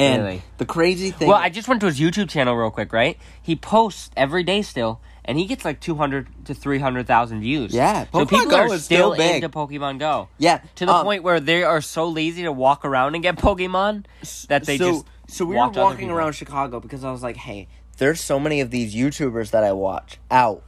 And 0.00 0.22
Really? 0.24 0.42
the 0.58 0.64
crazy 0.64 1.10
thing 1.10 1.28
Well, 1.28 1.36
I 1.36 1.48
just 1.50 1.68
went 1.68 1.80
to 1.80 1.86
his 1.86 2.00
YouTube 2.00 2.28
channel 2.30 2.54
real 2.56 2.70
quick, 2.70 2.92
right? 2.92 3.18
He 3.42 3.54
posts 3.56 4.10
every 4.16 4.42
day 4.42 4.62
still, 4.62 5.00
and 5.24 5.38
he 5.38 5.44
gets 5.46 5.64
like 5.64 5.80
200 5.80 6.46
to 6.46 6.54
300,000 6.54 7.40
views. 7.40 7.74
Yeah, 7.74 8.06
so 8.12 8.24
people 8.24 8.46
Go 8.46 8.56
are 8.60 8.68
still 8.68 8.78
still 8.78 9.16
big. 9.16 9.36
into 9.42 9.48
Pokemon 9.48 9.98
Go. 9.98 10.28
Yeah. 10.38 10.60
To 10.76 10.86
the 10.86 10.92
um, 10.92 11.04
point 11.04 11.22
where 11.22 11.40
they 11.40 11.62
are 11.62 11.80
so 11.80 12.08
lazy 12.08 12.42
to 12.44 12.52
walk 12.52 12.84
around 12.84 13.14
and 13.14 13.22
get 13.22 13.36
Pokemon 13.36 14.06
that 14.48 14.64
they 14.64 14.78
so, 14.78 14.90
just 14.92 15.04
so 15.28 15.44
we 15.44 15.56
were 15.56 15.68
walking 15.68 16.10
around 16.10 16.32
Chicago 16.32 16.80
because 16.80 17.04
I 17.04 17.12
was 17.12 17.22
like, 17.22 17.36
hey, 17.36 17.68
there's 17.98 18.20
so 18.20 18.40
many 18.40 18.60
of 18.62 18.70
these 18.70 18.94
YouTubers 18.94 19.50
that 19.50 19.62
I 19.62 19.72
watch 19.72 20.18
out, 20.30 20.62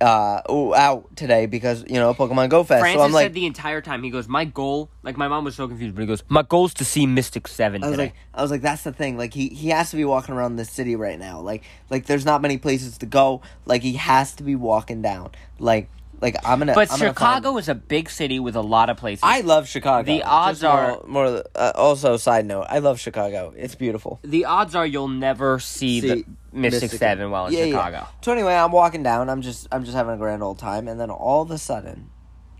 uh, 0.00 0.42
out 0.74 1.16
today 1.16 1.46
because 1.46 1.84
you 1.88 1.94
know 1.94 2.12
Pokemon 2.14 2.48
Go 2.48 2.64
Fest. 2.64 2.80
Francis 2.80 3.00
so 3.00 3.04
I'm 3.04 3.12
like, 3.12 3.26
said 3.26 3.34
the 3.34 3.46
entire 3.46 3.80
time 3.80 4.02
he 4.02 4.10
goes, 4.10 4.28
"My 4.28 4.44
goal." 4.44 4.90
Like 5.02 5.16
my 5.16 5.28
mom 5.28 5.44
was 5.44 5.54
so 5.54 5.68
confused, 5.68 5.94
but 5.94 6.02
he 6.02 6.06
goes, 6.06 6.22
"My 6.28 6.42
goal 6.42 6.66
is 6.66 6.74
to 6.74 6.84
see 6.84 7.06
Mystic 7.06 7.48
Seven 7.48 7.82
I 7.82 7.88
was 7.88 7.92
today." 7.94 8.04
like, 8.04 8.14
I 8.34 8.42
was 8.42 8.50
like, 8.50 8.62
that's 8.62 8.82
the 8.82 8.92
thing. 8.92 9.16
Like 9.16 9.34
he 9.34 9.48
he 9.48 9.68
has 9.68 9.90
to 9.90 9.96
be 9.96 10.04
walking 10.04 10.34
around 10.34 10.56
the 10.56 10.64
city 10.64 10.96
right 10.96 11.18
now. 11.18 11.40
Like 11.40 11.62
like 11.90 12.06
there's 12.06 12.24
not 12.24 12.42
many 12.42 12.58
places 12.58 12.98
to 12.98 13.06
go. 13.06 13.42
Like 13.66 13.82
he 13.82 13.94
has 13.94 14.34
to 14.36 14.42
be 14.42 14.56
walking 14.56 15.02
down. 15.02 15.30
Like 15.58 15.88
Like 16.20 16.36
I'm 16.46 16.58
gonna. 16.60 16.74
But 16.74 16.90
I'm 16.92 16.98
gonna 16.98 17.10
Chicago 17.10 17.48
find- 17.50 17.58
is 17.60 17.68
a 17.68 17.74
big 17.74 18.08
city 18.08 18.38
with 18.40 18.56
a 18.56 18.60
lot 18.62 18.88
of 18.88 18.96
places. 18.96 19.20
I 19.22 19.40
love 19.42 19.68
Chicago. 19.68 20.06
The 20.06 20.22
odds 20.22 20.62
more- 20.62 20.70
are- 20.72 21.00
more. 21.06 21.42
uh, 21.54 21.72
also, 21.74 22.16
side 22.16 22.46
note, 22.46 22.66
I 22.70 22.78
love 22.78 22.98
Chicago. 23.00 23.52
It's 23.56 23.74
beautiful. 23.74 24.20
the 24.22 24.44
odds 24.46 24.74
are 24.74 24.86
you'll 24.86 25.08
never 25.08 25.58
see, 25.58 26.00
the 26.00 26.08
See 26.08 26.24
Mystic, 26.52 26.82
Mystic- 26.82 26.98
Seven 26.98 27.30
while 27.30 27.46
in 27.46 27.52
Yeah, 27.52 27.64
yeah. 27.64 27.70
Chicago. 27.72 28.06
So 28.22 28.32
anyway, 28.32 28.54
I'm 28.54 28.72
walking 28.72 29.02
down. 29.02 29.28
I'm 29.28 29.42
just 29.42 29.68
I'm 29.70 29.84
just 29.84 29.96
having 29.96 30.14
a 30.14 30.16
grand 30.18 30.42
old 30.42 30.58
time, 30.58 30.88
and 30.88 30.98
then 30.98 31.10
all 31.10 31.42
of 31.42 31.50
a 31.50 31.58
sudden, 31.58 32.08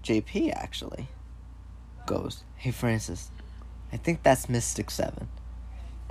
JP 0.02 0.52
actually 0.52 1.08
goes, 2.06 2.44
"Hey 2.56 2.70
Francis, 2.70 3.30
I 3.92 3.96
think 3.96 4.22
that's 4.22 4.48
Mystic 4.48 4.90
Seven. 4.90 5.28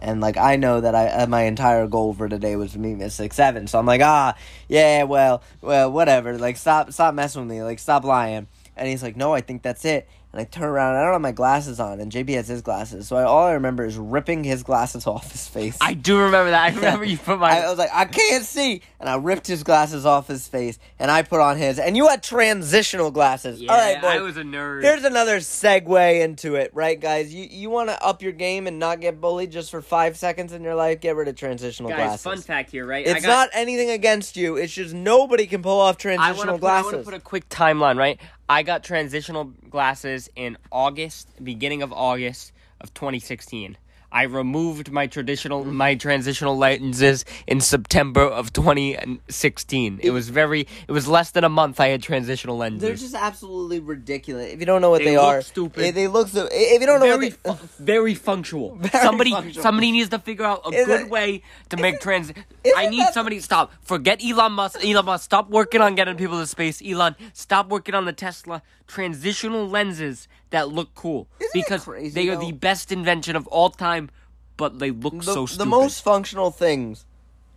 And 0.04 0.20
like 0.20 0.36
I 0.36 0.58
know 0.58 0.82
that 0.82 0.94
I 0.94 1.08
uh, 1.08 1.28
my 1.28 1.44
entire 1.44 1.88
goal 1.88 2.14
for 2.14 2.28
today 2.28 2.58
was 2.58 2.74
to 2.74 2.80
meet 2.80 2.98
Mystic 2.98 3.34
Seven, 3.34 3.68
so 3.68 3.80
I'm 3.80 3.86
like, 3.86 4.02
ah, 4.02 4.36
yeah, 4.68 5.04
well, 5.04 5.42
well, 5.62 5.90
whatever. 5.90 6.38
Like 6.38 6.58
stop, 6.58 6.92
stop 6.92 7.14
messing 7.14 7.44
with 7.44 7.50
me. 7.50 7.64
Like 7.64 7.80
stop 7.80 8.04
lying. 8.04 8.48
And 8.76 8.90
he's 8.90 9.02
like, 9.02 9.16
no, 9.16 9.34
I 9.34 9.40
think 9.40 9.62
that's 9.62 9.86
it. 9.86 10.10
And 10.34 10.42
I 10.42 10.46
turn 10.46 10.64
around, 10.64 10.96
and 10.96 10.98
I 10.98 11.04
don't 11.04 11.12
have 11.14 11.22
my 11.22 11.32
glasses 11.32 11.80
on, 11.80 12.00
and 12.00 12.12
JP 12.12 12.34
has 12.34 12.48
his 12.48 12.64
glasses. 12.64 13.08
So 13.08 13.16
I, 13.16 13.24
all 13.24 13.46
I 13.46 13.52
remember 13.52 13.86
is 13.86 13.96
ripping 13.98 14.44
his 14.44 14.64
glasses 14.64 15.06
off 15.08 15.32
his 15.32 15.48
face. 15.48 15.78
I 15.80 15.94
do 15.94 16.18
remember 16.22 16.50
that. 16.50 16.64
I 16.64 16.70
remember 16.76 17.06
you 17.06 17.20
put 17.20 17.38
my. 17.38 17.60
I 17.62 17.70
was 17.70 17.78
like, 17.78 17.92
I 17.94 18.06
can't 18.06 18.44
see, 18.44 18.82
and 19.00 19.08
I 19.08 19.18
ripped 19.18 19.46
his 19.46 19.62
glasses 19.62 20.08
off 20.08 20.28
his 20.28 20.48
face, 20.48 20.80
and 20.98 21.12
I 21.12 21.22
put 21.22 21.40
on 21.40 21.58
his, 21.58 21.78
and 21.78 21.96
you 21.96 22.08
had 22.08 22.24
transitional 22.24 23.12
glasses. 23.12 23.62
yeah, 23.62 23.72
All 23.72 23.78
right, 23.78 24.02
boy. 24.02 24.08
I 24.08 24.20
was 24.22 24.36
a 24.38 24.42
nerd. 24.42 24.82
Here's 24.82 25.04
another 25.04 25.38
segue 25.38 26.22
into 26.24 26.56
it, 26.56 26.72
right, 26.74 27.00
guys? 27.00 27.32
You 27.32 27.48
you 27.52 27.70
want 27.70 27.90
to 27.90 28.04
up 28.04 28.24
your 28.24 28.32
game 28.32 28.66
and 28.66 28.80
not 28.80 29.02
get 29.02 29.22
bullied 29.22 29.52
just 29.52 29.70
for 29.70 29.84
five 29.84 30.18
seconds 30.18 30.52
in 30.52 30.64
your 30.64 30.74
life? 30.74 31.00
Get 31.00 31.16
rid 31.16 31.28
of 31.28 31.36
transitional 31.36 31.92
Guys, 31.92 31.98
glasses. 31.98 32.24
fun 32.24 32.42
fact 32.42 32.72
here, 32.72 32.88
right? 32.88 33.08
I 33.08 33.12
it's 33.12 33.22
got- 33.24 33.32
not 33.32 33.50
anything 33.54 33.92
against 33.92 34.36
you. 34.36 34.56
It's 34.56 34.74
just 34.74 34.96
nobody 34.96 35.46
can 35.46 35.62
pull 35.62 35.80
off 35.80 35.84
I 35.84 35.86
want 35.86 36.00
transitional 36.00 36.56
to 36.56 36.60
put, 36.62 36.68
I 36.72 36.82
wanna 36.82 36.98
put 37.04 37.14
a 37.14 37.20
quick 37.20 37.50
timeline, 37.50 37.98
right? 38.00 38.20
I 38.50 38.64
got 38.64 38.84
transitional 38.84 39.46
glasses 39.70 40.30
in 40.36 40.58
August, 40.72 41.30
beginning 41.44 41.82
of 41.82 41.94
August 41.94 42.52
of 42.82 42.94
2016. 42.94 43.78
I 44.14 44.24
removed 44.24 44.92
my 44.92 45.08
traditional 45.08 45.66
my 45.66 45.96
transitional 45.96 46.56
lenses 46.56 47.26
in 47.48 47.60
September 47.62 48.22
of 48.22 48.54
2016. 48.54 50.00
It 50.04 50.12
was 50.12 50.30
very 50.30 50.68
it 50.88 50.92
was 50.92 51.08
less 51.08 51.32
than 51.32 51.44
a 51.44 51.50
month 51.50 51.80
I 51.80 51.88
had 51.88 52.04
transitional 52.04 52.56
lenses. 52.58 52.82
They're 52.82 52.96
just 52.96 53.16
absolutely 53.16 53.80
ridiculous. 53.80 54.54
If 54.54 54.60
you 54.60 54.68
don't 54.68 54.82
know 54.82 54.92
what 54.92 55.00
They 55.00 55.06
they, 55.06 55.18
look 55.18 55.26
are, 55.26 55.42
stupid. 55.42 55.84
eh, 55.84 55.92
They 55.92 56.08
look 56.08 56.28
so. 56.28 56.48
If 56.52 56.80
you 56.80 56.86
don't 56.86 57.00
know 57.00 57.08
very, 57.18 57.30
what 57.44 57.44
they, 57.60 57.68
fu- 57.68 57.84
very 57.84 58.14
functional. 58.16 58.76
Very 58.84 59.04
somebody, 59.04 59.32
functional. 59.32 59.64
somebody 59.64 59.92
needs 59.92 60.10
to 60.10 60.20
figure 60.20 60.46
out 60.46 60.62
a 60.66 60.70
Isn't 60.70 60.86
good 60.86 61.02
it- 61.02 61.10
way 61.10 61.42
to 61.70 61.78
make 61.78 62.00
trans. 62.00 62.32
I 62.76 62.88
need 62.90 63.00
that- 63.02 63.14
somebody 63.16 63.40
stop. 63.40 63.72
Forget 63.82 64.22
Elon 64.24 64.52
Musk. 64.54 64.84
Elon 64.86 65.06
Musk, 65.06 65.24
stop 65.26 65.50
working 65.50 65.82
on 65.82 65.96
getting 65.96 66.18
people 66.18 66.40
to 66.40 66.46
space. 66.46 66.82
Elon, 66.86 67.16
stop 67.34 67.70
working 67.70 67.96
on 67.96 68.06
the 68.06 68.14
Tesla 68.14 68.62
transitional 68.88 69.68
lenses 69.68 70.28
that 70.52 70.70
look 70.70 70.94
cool 70.96 71.28
Isn't 71.40 71.52
because 71.54 71.84
crazy, 71.86 72.10
they 72.14 72.30
are 72.30 72.36
though? 72.36 72.46
the 72.48 72.52
best 72.52 72.92
invention 72.92 73.36
of 73.36 73.48
all 73.48 73.70
time. 73.70 74.10
But 74.56 74.78
they 74.80 74.92
look 74.92 75.18
the, 75.18 75.24
so 75.24 75.46
the 75.48 75.66
most 75.66 76.04
functional 76.04 76.52
things 76.52 77.06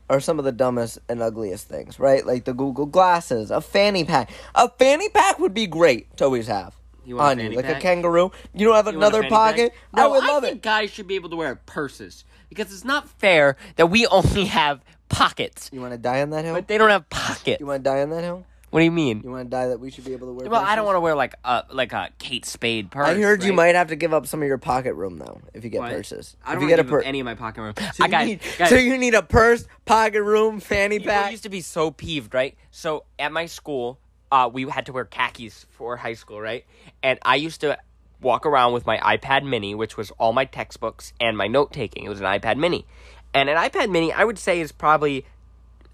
are 0.08 0.18
some 0.20 0.38
of 0.38 0.44
the 0.46 0.52
dumbest 0.52 0.98
and 1.08 1.20
ugliest 1.20 1.68
things, 1.68 1.98
right? 1.98 2.24
Like 2.24 2.44
the 2.44 2.54
Google 2.54 2.86
glasses, 2.86 3.50
a 3.50 3.60
fanny 3.60 4.04
pack. 4.04 4.30
A 4.54 4.68
fanny 4.70 5.08
pack 5.10 5.38
would 5.38 5.52
be 5.52 5.66
great 5.66 6.16
to 6.16 6.24
always 6.24 6.46
have 6.46 6.74
You 7.04 7.16
want 7.16 7.38
a 7.40 7.44
on 7.44 7.50
you, 7.52 7.56
like 7.56 7.68
a 7.68 7.78
kangaroo. 7.80 8.30
You 8.54 8.66
don't 8.68 8.76
have 8.76 8.86
You 8.86 8.92
another 8.98 9.20
pack? 9.22 9.30
pocket? 9.30 9.72
No, 9.94 10.04
I 10.04 10.06
would 10.06 10.24
love 10.24 10.42
think 10.44 10.56
it. 10.56 10.62
guys 10.62 10.90
should 10.90 11.06
be 11.06 11.16
able 11.16 11.28
to 11.30 11.36
wear 11.36 11.54
purses 11.56 12.24
because 12.48 12.72
it's 12.72 12.84
not 12.84 13.08
fair 13.10 13.56
that 13.76 13.86
we 13.86 14.06
only 14.18 14.46
have 14.46 14.80
pockets, 15.10 15.68
You 15.72 15.80
want 15.82 15.92
to 15.92 15.98
die 15.98 16.22
on 16.22 16.30
that 16.30 16.44
hill? 16.46 16.54
but 16.54 16.66
they 16.66 16.78
don't 16.78 16.90
have 16.90 17.08
pockets. 17.10 17.60
you 17.60 17.66
want 17.66 17.84
to 17.84 17.90
die 17.90 18.00
on 18.00 18.08
that 18.10 18.22
hill? 18.24 18.46
What 18.76 18.80
do 18.80 18.84
you 18.84 18.92
mean? 18.92 19.22
You 19.24 19.30
want 19.30 19.46
to 19.46 19.50
die 19.50 19.68
that 19.68 19.80
we 19.80 19.90
should 19.90 20.04
be 20.04 20.12
able 20.12 20.26
to 20.26 20.34
wear? 20.34 20.50
Well, 20.50 20.62
I 20.62 20.76
don't 20.76 20.84
want 20.84 20.96
to 20.96 21.00
wear 21.00 21.14
like 21.14 21.34
a 21.46 21.64
like 21.70 21.94
a 21.94 22.10
Kate 22.18 22.44
Spade 22.44 22.90
purse. 22.90 23.08
I 23.08 23.14
heard 23.14 23.42
you 23.42 23.52
right? 23.52 23.56
might 23.56 23.74
have 23.74 23.88
to 23.88 23.96
give 23.96 24.12
up 24.12 24.26
some 24.26 24.42
of 24.42 24.48
your 24.48 24.58
pocket 24.58 24.92
room 24.92 25.16
though 25.16 25.40
if 25.54 25.64
you 25.64 25.70
get 25.70 25.80
What? 25.80 25.92
purses. 25.92 26.36
I 26.44 26.52
don't 26.52 26.56
if 26.58 26.60
you 26.60 26.66
wanna 26.66 26.70
get 26.72 26.80
a 26.80 26.82
give 26.82 26.92
up 26.92 26.98
purse, 26.98 27.04
any 27.06 27.20
of 27.20 27.24
my 27.24 27.34
pocket 27.36 27.62
room. 27.62 27.72
so, 27.78 27.84
I 28.02 28.04
you 28.04 28.10
got 28.10 28.26
need, 28.26 28.40
guys, 28.58 28.68
so 28.68 28.74
you 28.76 28.98
need 28.98 29.14
a 29.14 29.22
purse, 29.22 29.66
pocket 29.86 30.22
room, 30.22 30.60
fanny 30.60 30.98
people 30.98 31.14
pack. 31.14 31.30
used 31.30 31.44
to 31.44 31.48
be 31.48 31.62
so 31.62 31.90
peeved, 31.90 32.34
right? 32.34 32.54
So 32.70 33.04
at 33.18 33.32
my 33.32 33.46
school, 33.46 33.98
uh, 34.30 34.50
we 34.52 34.64
had 34.68 34.84
to 34.84 34.92
wear 34.92 35.06
khakis 35.06 35.64
for 35.70 35.96
high 35.96 36.12
school, 36.12 36.38
right? 36.38 36.66
And 37.02 37.18
I 37.22 37.36
used 37.36 37.62
to 37.62 37.78
walk 38.20 38.44
around 38.44 38.74
with 38.74 38.84
my 38.84 38.98
iPad 38.98 39.42
Mini, 39.42 39.74
which 39.74 39.96
was 39.96 40.10
all 40.18 40.34
my 40.34 40.44
textbooks 40.44 41.14
and 41.18 41.38
my 41.38 41.46
note 41.46 41.72
taking. 41.72 42.04
It 42.04 42.10
was 42.10 42.20
an 42.20 42.26
iPad 42.26 42.58
Mini, 42.58 42.84
and 43.32 43.48
an 43.48 43.56
iPad 43.56 43.88
Mini, 43.88 44.12
I 44.12 44.24
would 44.24 44.38
say, 44.38 44.60
is 44.60 44.70
probably 44.70 45.24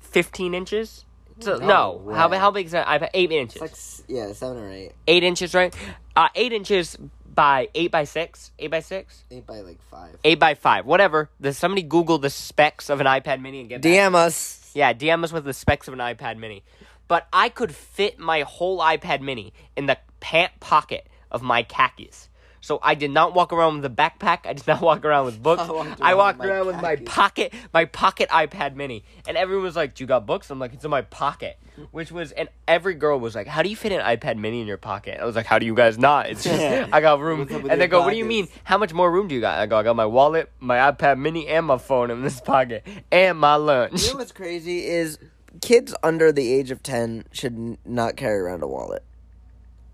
fifteen 0.01 0.53
inches. 0.53 1.05
So, 1.45 1.59
no, 1.59 2.03
No 2.05 2.15
how 2.15 2.29
how 2.39 2.51
big 2.51 2.67
is 2.67 2.75
an 2.75 2.85
iPad? 2.85 3.11
Eight 3.15 3.33
inches. 3.33 3.63
It's 3.63 4.01
like 4.01 4.09
yeah, 4.09 4.33
seven 4.33 4.59
or 4.59 4.71
eight, 4.71 4.93
eight 5.07 5.23
inches, 5.23 5.55
right? 5.55 5.75
Uh, 6.17 6.29
eight 6.35 6.53
inches 6.53 6.97
by 7.35 7.69
eight 7.75 7.91
by 7.91 8.05
six. 8.05 8.53
Eight 8.59 8.71
by 8.71 8.81
six. 8.81 9.25
eight 9.31 9.47
by 9.47 9.61
like 9.61 9.81
five. 9.91 10.17
Eight 10.25 10.39
by 10.39 10.55
five. 10.55 10.87
Whatever. 10.87 11.31
Does 11.41 11.59
somebody 11.59 11.83
Google 11.83 12.19
the 12.19 12.31
specs 12.31 12.91
of 12.91 13.01
an 13.01 13.07
iPad 13.07 13.41
Mini 13.41 13.61
and 13.61 13.69
get 13.69 13.83
back 13.83 13.91
DM 13.91 14.15
us. 14.15 14.71
yeah, 14.75 14.93
DM 14.93 15.25
us 15.25 15.33
with 15.33 15.45
the 15.45 15.53
specs 15.55 15.89
of 15.89 15.95
an 15.95 16.01
iPad 16.01 16.37
mini. 16.39 16.63
But 17.09 17.27
I 17.33 17.49
could 17.49 17.75
fit 17.75 18.19
my 18.19 18.43
whole 18.43 18.79
iPad 18.81 19.21
mini 19.21 19.53
in 19.77 19.87
the 19.87 19.99
pant 20.21 20.53
pocket 20.61 21.07
of 21.31 21.43
my 21.43 21.63
khakis. 21.63 22.29
So 22.63 22.79
I 22.81 22.95
did 22.95 23.11
not 23.11 23.35
walk 23.35 23.53
around 23.53 23.83
with 23.83 23.85
a 23.85 23.95
backpack. 23.95 24.47
I 24.47 24.53
did 24.53 24.67
not 24.67 24.81
walk 24.91 25.05
around 25.05 25.27
with 25.27 25.43
books. 25.43 25.63
I 25.63 25.71
walked 25.71 26.01
I 26.01 26.13
around 26.13 26.19
walked 26.19 26.39
with 26.39 26.47
my 26.47 26.55
around 26.55 26.67
with 26.69 26.77
my 26.77 26.97
pocket, 26.97 27.53
my 27.75 27.85
pocket 27.85 28.31
iPad 28.31 28.77
mini. 28.77 29.05
And 29.27 29.37
everyone 29.37 29.65
was 29.65 29.77
like, 29.77 29.95
"Do 29.95 30.05
you 30.05 30.09
got 30.09 30.27
books?" 30.27 30.49
I'm 30.49 30.59
like, 30.59 30.73
"It's 30.73 30.85
in 30.85 30.91
my 30.91 31.03
pocket." 31.03 31.59
Which 31.91 32.13
was, 32.13 32.33
and 32.33 32.49
every 32.69 32.95
girl 32.95 33.19
was 33.19 33.35
like, 33.35 33.49
"How 33.49 33.63
do 33.63 33.69
you 33.69 33.75
fit 33.75 33.93
an 33.93 34.01
iPad 34.01 34.37
mini 34.37 34.61
in 34.61 34.67
your 34.69 34.77
pocket?" 34.77 35.19
I 35.21 35.25
was 35.25 35.35
like, 35.35 35.47
"How 35.47 35.59
do 35.59 35.67
you 35.67 35.75
guys 35.75 35.99
not? 35.99 36.31
It's 36.31 36.45
just 36.45 36.93
I 36.93 37.01
got 37.01 37.19
room." 37.19 37.41
What's 37.41 37.53
up 37.53 37.63
with 37.63 37.73
And 37.73 37.81
they 37.81 37.89
go, 37.89 38.01
"What 38.01 38.11
do 38.11 38.17
you 38.17 38.25
mean? 38.25 38.47
How 38.63 38.79
much 38.79 38.95
more 38.95 39.11
room 39.11 39.27
do 39.27 39.35
you 39.35 39.41
got?" 39.41 39.59
I 39.59 39.67
go, 39.67 39.77
"I 39.77 39.83
got 39.83 39.97
my 39.97 40.07
wallet, 40.07 40.51
my 40.61 40.79
iPad 40.79 41.19
mini, 41.19 41.49
and 41.49 41.67
my 41.67 41.79
phone 41.79 42.13
in 42.13 42.23
this 42.23 42.41
pocket, 42.41 42.87
and 43.11 43.39
my 43.39 43.57
lunch." 43.57 44.05
You 44.05 44.13
know 44.13 44.19
what's 44.19 44.33
crazy 44.33 44.87
is 44.87 45.19
kids 45.61 45.95
under 46.03 46.31
the 46.31 46.53
age 46.53 46.71
of 46.71 46.83
10 46.83 47.25
should 47.33 47.77
not 47.85 48.17
carry 48.17 48.39
around 48.39 48.63
a 48.63 48.69
wallet. 48.69 49.03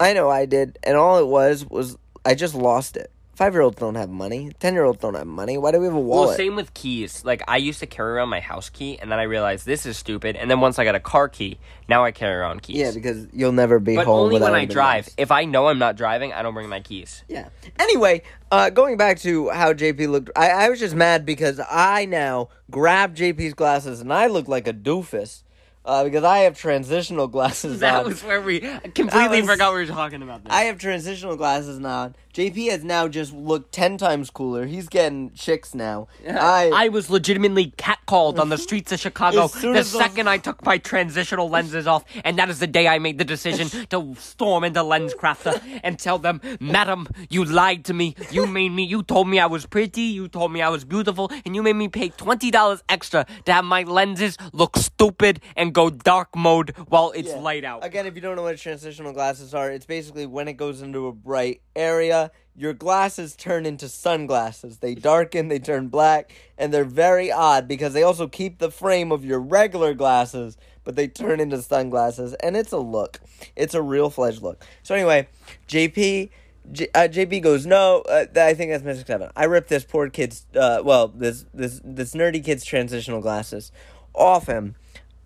I 0.00 0.12
know 0.12 0.28
I 0.28 0.46
did, 0.46 0.78
and 0.82 0.96
all 0.96 1.18
it 1.18 1.26
was 1.26 1.64
was 1.64 1.96
I 2.28 2.34
just 2.34 2.54
lost 2.54 2.98
it. 2.98 3.10
Five 3.36 3.54
year 3.54 3.62
olds 3.62 3.78
don't 3.78 3.94
have 3.94 4.10
money. 4.10 4.50
Ten 4.60 4.74
year 4.74 4.84
olds 4.84 4.98
don't 5.00 5.14
have 5.14 5.26
money. 5.26 5.56
Why 5.56 5.72
do 5.72 5.78
we 5.78 5.86
have 5.86 5.94
a 5.94 5.98
wallet? 5.98 6.28
Well, 6.28 6.36
same 6.36 6.56
with 6.56 6.74
keys. 6.74 7.24
Like 7.24 7.42
I 7.48 7.56
used 7.56 7.80
to 7.80 7.86
carry 7.86 8.12
around 8.14 8.28
my 8.28 8.40
house 8.40 8.68
key, 8.68 8.98
and 8.98 9.10
then 9.10 9.18
I 9.18 9.22
realized 9.22 9.64
this 9.64 9.86
is 9.86 9.96
stupid. 9.96 10.36
And 10.36 10.50
then 10.50 10.60
once 10.60 10.78
I 10.78 10.84
got 10.84 10.94
a 10.94 11.00
car 11.00 11.30
key, 11.30 11.58
now 11.88 12.04
I 12.04 12.10
carry 12.10 12.34
around 12.34 12.62
keys. 12.62 12.76
yeah, 12.76 12.90
because 12.90 13.28
you'll 13.32 13.52
never 13.52 13.78
be 13.78 13.94
but 13.94 14.04
home 14.04 14.24
only 14.24 14.40
when 14.40 14.54
I 14.54 14.66
drive. 14.66 15.06
else. 15.06 15.14
If 15.16 15.30
I 15.30 15.46
know 15.46 15.68
I'm 15.68 15.78
not 15.78 15.96
driving, 15.96 16.34
I 16.34 16.42
don't 16.42 16.52
bring 16.52 16.68
my 16.68 16.80
keys. 16.80 17.22
Yeah. 17.28 17.48
Anyway, 17.78 18.24
uh, 18.50 18.68
going 18.68 18.98
back 18.98 19.20
to 19.20 19.48
how 19.50 19.72
JP 19.72 20.08
looked, 20.10 20.30
I, 20.36 20.50
I 20.50 20.68
was 20.68 20.80
just 20.80 20.94
mad 20.94 21.24
because 21.24 21.60
I 21.70 22.04
now 22.04 22.50
grabbed 22.70 23.16
JP's 23.16 23.54
glasses 23.54 24.00
and 24.00 24.12
I 24.12 24.26
look 24.26 24.48
like 24.48 24.68
a 24.68 24.74
doofus. 24.74 25.44
Uh, 25.88 26.04
because 26.04 26.22
I 26.22 26.40
have 26.40 26.58
transitional 26.58 27.28
glasses 27.28 27.80
That 27.80 28.00
on. 28.04 28.10
was 28.10 28.22
where 28.22 28.42
we 28.42 28.60
completely 28.60 29.40
was- 29.40 29.48
forgot 29.50 29.72
we 29.72 29.78
were 29.80 29.86
talking 29.86 30.22
about 30.22 30.44
this. 30.44 30.52
I 30.52 30.64
have 30.64 30.76
transitional 30.78 31.36
glasses 31.36 31.82
on. 31.82 32.14
JP 32.38 32.70
has 32.70 32.84
now 32.84 33.08
just 33.08 33.32
looked 33.32 33.72
ten 33.72 33.98
times 33.98 34.30
cooler. 34.30 34.64
He's 34.64 34.88
getting 34.88 35.32
chicks 35.32 35.74
now. 35.74 36.06
I, 36.24 36.70
I 36.72 36.88
was 36.88 37.10
legitimately 37.10 37.72
catcalled 37.76 38.38
on 38.38 38.48
the 38.48 38.56
streets 38.66 38.92
of 38.92 39.00
Chicago 39.00 39.46
As 39.46 39.52
soon 39.54 39.72
the 39.72 39.80
as 39.80 39.90
those- 39.90 40.00
second 40.00 40.28
I 40.28 40.38
took 40.38 40.64
my 40.64 40.78
transitional 40.78 41.48
lenses 41.48 41.88
off, 41.88 42.04
and 42.24 42.38
that 42.38 42.48
is 42.48 42.60
the 42.60 42.68
day 42.68 42.86
I 42.86 43.00
made 43.00 43.18
the 43.18 43.24
decision 43.24 43.68
to 43.90 44.14
storm 44.20 44.62
into 44.62 44.78
LensCrafter 44.84 45.80
and 45.82 45.98
tell 45.98 46.18
them, 46.20 46.40
"Madam, 46.60 47.08
you 47.28 47.44
lied 47.44 47.84
to 47.86 47.92
me. 47.92 48.14
You 48.30 48.46
made 48.46 48.68
me. 48.68 48.84
You 48.84 49.02
told 49.02 49.26
me 49.26 49.40
I 49.40 49.46
was 49.46 49.66
pretty. 49.66 50.02
You 50.02 50.28
told 50.28 50.52
me 50.52 50.62
I 50.62 50.68
was 50.68 50.84
beautiful, 50.84 51.32
and 51.44 51.56
you 51.56 51.62
made 51.64 51.74
me 51.74 51.88
pay 51.88 52.10
twenty 52.10 52.52
dollars 52.52 52.84
extra 52.88 53.26
to 53.46 53.52
have 53.52 53.64
my 53.64 53.82
lenses 53.82 54.38
look 54.52 54.76
stupid 54.76 55.40
and 55.56 55.74
go 55.74 55.90
dark 55.90 56.36
mode 56.36 56.70
while 56.86 57.10
it's 57.16 57.30
Yeah. 57.30 57.40
light 57.40 57.64
out." 57.64 57.84
Again, 57.84 58.06
if 58.06 58.14
you 58.14 58.20
don't 58.20 58.36
know 58.36 58.42
what 58.44 58.58
transitional 58.58 59.12
glasses 59.12 59.54
are, 59.54 59.72
it's 59.72 59.86
basically 59.86 60.24
when 60.26 60.46
it 60.46 60.52
goes 60.52 60.82
into 60.82 61.08
a 61.08 61.12
bright 61.12 61.62
area, 61.74 62.27
your 62.58 62.72
glasses 62.72 63.36
turn 63.36 63.64
into 63.64 63.88
sunglasses. 63.88 64.78
They 64.78 64.96
darken, 64.96 65.46
they 65.46 65.60
turn 65.60 65.86
black, 65.88 66.34
and 66.58 66.74
they're 66.74 66.84
very 66.84 67.30
odd 67.30 67.68
because 67.68 67.92
they 67.92 68.02
also 68.02 68.26
keep 68.26 68.58
the 68.58 68.70
frame 68.70 69.12
of 69.12 69.24
your 69.24 69.38
regular 69.38 69.94
glasses, 69.94 70.56
but 70.82 70.96
they 70.96 71.06
turn 71.06 71.38
into 71.38 71.62
sunglasses, 71.62 72.34
and 72.34 72.56
it's 72.56 72.72
a 72.72 72.78
look. 72.78 73.20
It's 73.54 73.74
a 73.74 73.82
real 73.82 74.10
fledged 74.10 74.42
look. 74.42 74.64
So 74.82 74.94
anyway, 74.94 75.28
JP. 75.68 76.30
J- 76.70 76.88
uh, 76.94 77.08
JP 77.08 77.42
goes 77.42 77.64
no. 77.64 78.02
Uh, 78.02 78.26
th- 78.26 78.36
I 78.36 78.52
think 78.52 78.72
that's 78.72 78.84
Mystic 78.84 79.06
Seven. 79.06 79.30
I 79.34 79.44
ripped 79.44 79.70
this 79.70 79.84
poor 79.84 80.10
kid's, 80.10 80.44
uh, 80.54 80.82
well, 80.84 81.08
this 81.08 81.46
this 81.54 81.80
this 81.82 82.12
nerdy 82.12 82.44
kid's 82.44 82.62
transitional 82.62 83.22
glasses 83.22 83.72
off 84.12 84.48
him. 84.48 84.74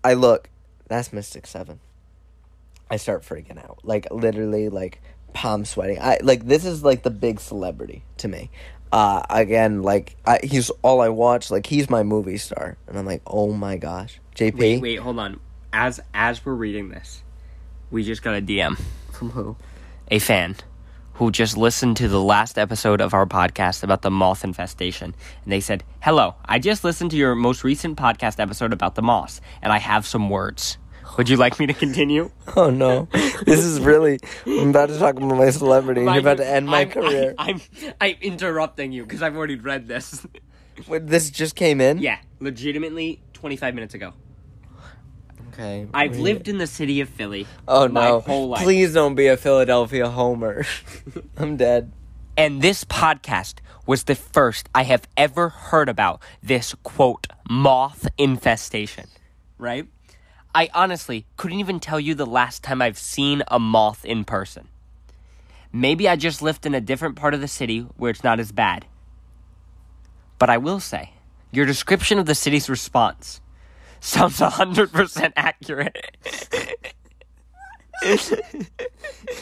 I 0.05 0.13
look, 0.13 0.49
that's 0.87 1.11
Mystic 1.11 1.45
Seven. 1.45 1.81
I 2.89 2.95
start 2.95 3.23
freaking 3.23 3.57
out. 3.57 3.79
Like 3.83 4.07
literally 4.09 4.69
like 4.69 5.01
palm 5.33 5.65
sweating. 5.65 5.99
I 5.99 6.19
like 6.21 6.45
this 6.45 6.65
is 6.65 6.83
like 6.83 7.03
the 7.03 7.09
big 7.09 7.39
celebrity 7.39 8.03
to 8.17 8.27
me. 8.27 8.49
Uh 8.91 9.23
again, 9.29 9.81
like 9.81 10.15
I, 10.25 10.39
he's 10.43 10.69
all 10.81 11.01
I 11.01 11.09
watch, 11.09 11.49
like 11.51 11.65
he's 11.65 11.89
my 11.89 12.03
movie 12.03 12.37
star. 12.37 12.77
And 12.87 12.97
I'm 12.97 13.05
like, 13.05 13.21
"Oh 13.25 13.51
my 13.53 13.77
gosh. 13.77 14.19
JP." 14.35 14.57
Wait, 14.57 14.81
wait, 14.81 14.95
hold 14.99 15.19
on. 15.19 15.39
As 15.71 15.99
as 16.13 16.45
we're 16.45 16.53
reading 16.53 16.89
this, 16.89 17.23
We 17.91 18.03
just 18.03 18.21
got 18.21 18.35
a 18.35 18.41
DM. 18.41 18.79
From 19.11 19.31
who? 19.31 19.55
a 20.09 20.19
fan 20.19 20.55
who 21.13 21.31
just 21.31 21.55
listened 21.57 21.95
to 21.97 22.07
the 22.07 22.19
last 22.21 22.57
episode 22.57 22.99
of 22.99 23.13
our 23.13 23.25
podcast 23.25 23.83
about 23.83 24.01
the 24.01 24.09
moth 24.11 24.43
infestation. 24.43 25.13
And 25.43 25.51
they 25.53 25.59
said, 25.59 25.83
Hello, 26.01 26.35
I 26.43 26.57
just 26.59 26.83
listened 26.83 27.11
to 27.11 27.17
your 27.17 27.35
most 27.35 27.63
recent 27.63 27.97
podcast 27.97 28.39
episode 28.39 28.73
about 28.73 28.95
the 28.95 29.01
moths, 29.03 29.39
and 29.61 29.71
I 29.71 29.77
have 29.77 30.05
some 30.07 30.29
words. 30.29 30.77
Would 31.17 31.29
you 31.29 31.37
like 31.37 31.59
me 31.59 31.67
to 31.67 31.73
continue? 31.73 32.29
Oh 32.55 32.69
no, 32.69 33.07
this 33.45 33.59
is 33.59 33.79
really. 33.79 34.19
I'm 34.45 34.69
about 34.69 34.89
to 34.89 34.99
talk 34.99 35.15
about 35.15 35.35
my 35.37 35.49
celebrity, 35.49 36.01
and 36.01 36.09
you're 36.11 36.19
about 36.19 36.37
to 36.37 36.47
end 36.47 36.67
my 36.67 36.81
I'm, 36.81 36.89
career. 36.89 37.33
I'm, 37.37 37.61
I'm, 37.81 37.93
I'm 37.99 38.15
interrupting 38.21 38.91
you 38.91 39.03
because 39.03 39.23
I've 39.23 39.35
already 39.35 39.55
read 39.55 39.87
this. 39.87 40.25
Wait, 40.87 41.07
this 41.07 41.29
just 41.31 41.55
came 41.55 41.81
in. 41.81 41.97
yeah, 41.99 42.19
legitimately 42.39 43.21
25 43.33 43.73
minutes 43.75 43.93
ago. 43.93 44.13
Okay. 45.49 45.87
I've 45.93 46.11
read 46.11 46.19
lived 46.19 46.47
in 46.47 46.57
the 46.57 46.67
city 46.67 46.99
of 47.01 47.09
Philly 47.09 47.45
Oh 47.67 47.87
my 47.87 48.09
no! 48.09 48.19
whole 48.19 48.49
life. 48.49 48.63
Please 48.63 48.93
don't 48.93 49.15
be 49.15 49.27
a 49.27 49.37
Philadelphia 49.37 50.09
homer. 50.09 50.65
I'm 51.37 51.57
dead. 51.57 51.91
And 52.35 52.61
this 52.61 52.83
podcast 52.83 53.59
was 53.85 54.03
the 54.05 54.15
first 54.15 54.67
I 54.73 54.83
have 54.83 55.07
ever 55.15 55.49
heard 55.49 55.89
about 55.89 56.21
this 56.41 56.75
quote 56.83 57.27
moth 57.49 58.07
infestation. 58.17 59.05
Right? 59.59 59.87
I 60.55 60.69
honestly 60.73 61.25
couldn't 61.35 61.59
even 61.59 61.79
tell 61.79 61.99
you 61.99 62.13
the 62.13 62.25
last 62.25 62.63
time 62.63 62.81
I've 62.81 62.97
seen 62.97 63.41
a 63.47 63.57
moth 63.57 64.05
in 64.05 64.23
person. 64.23 64.67
Maybe 65.71 66.07
I 66.07 66.15
just 66.15 66.43
lived 66.43 66.67
in 66.67 66.75
a 66.75 66.81
different 66.81 67.15
part 67.15 67.33
of 67.33 67.41
the 67.41 67.47
city 67.47 67.79
where 67.97 68.11
it's 68.11 68.23
not 68.23 68.39
as 68.39 68.51
bad. 68.51 68.85
But 70.37 70.51
I 70.51 70.57
will 70.57 70.79
say, 70.79 71.13
your 71.51 71.65
description 71.65 72.19
of 72.19 72.27
the 72.27 72.35
city's 72.35 72.69
response 72.69 73.41
sounds 73.99 74.39
100% 74.39 75.33
accurate. 75.35 76.17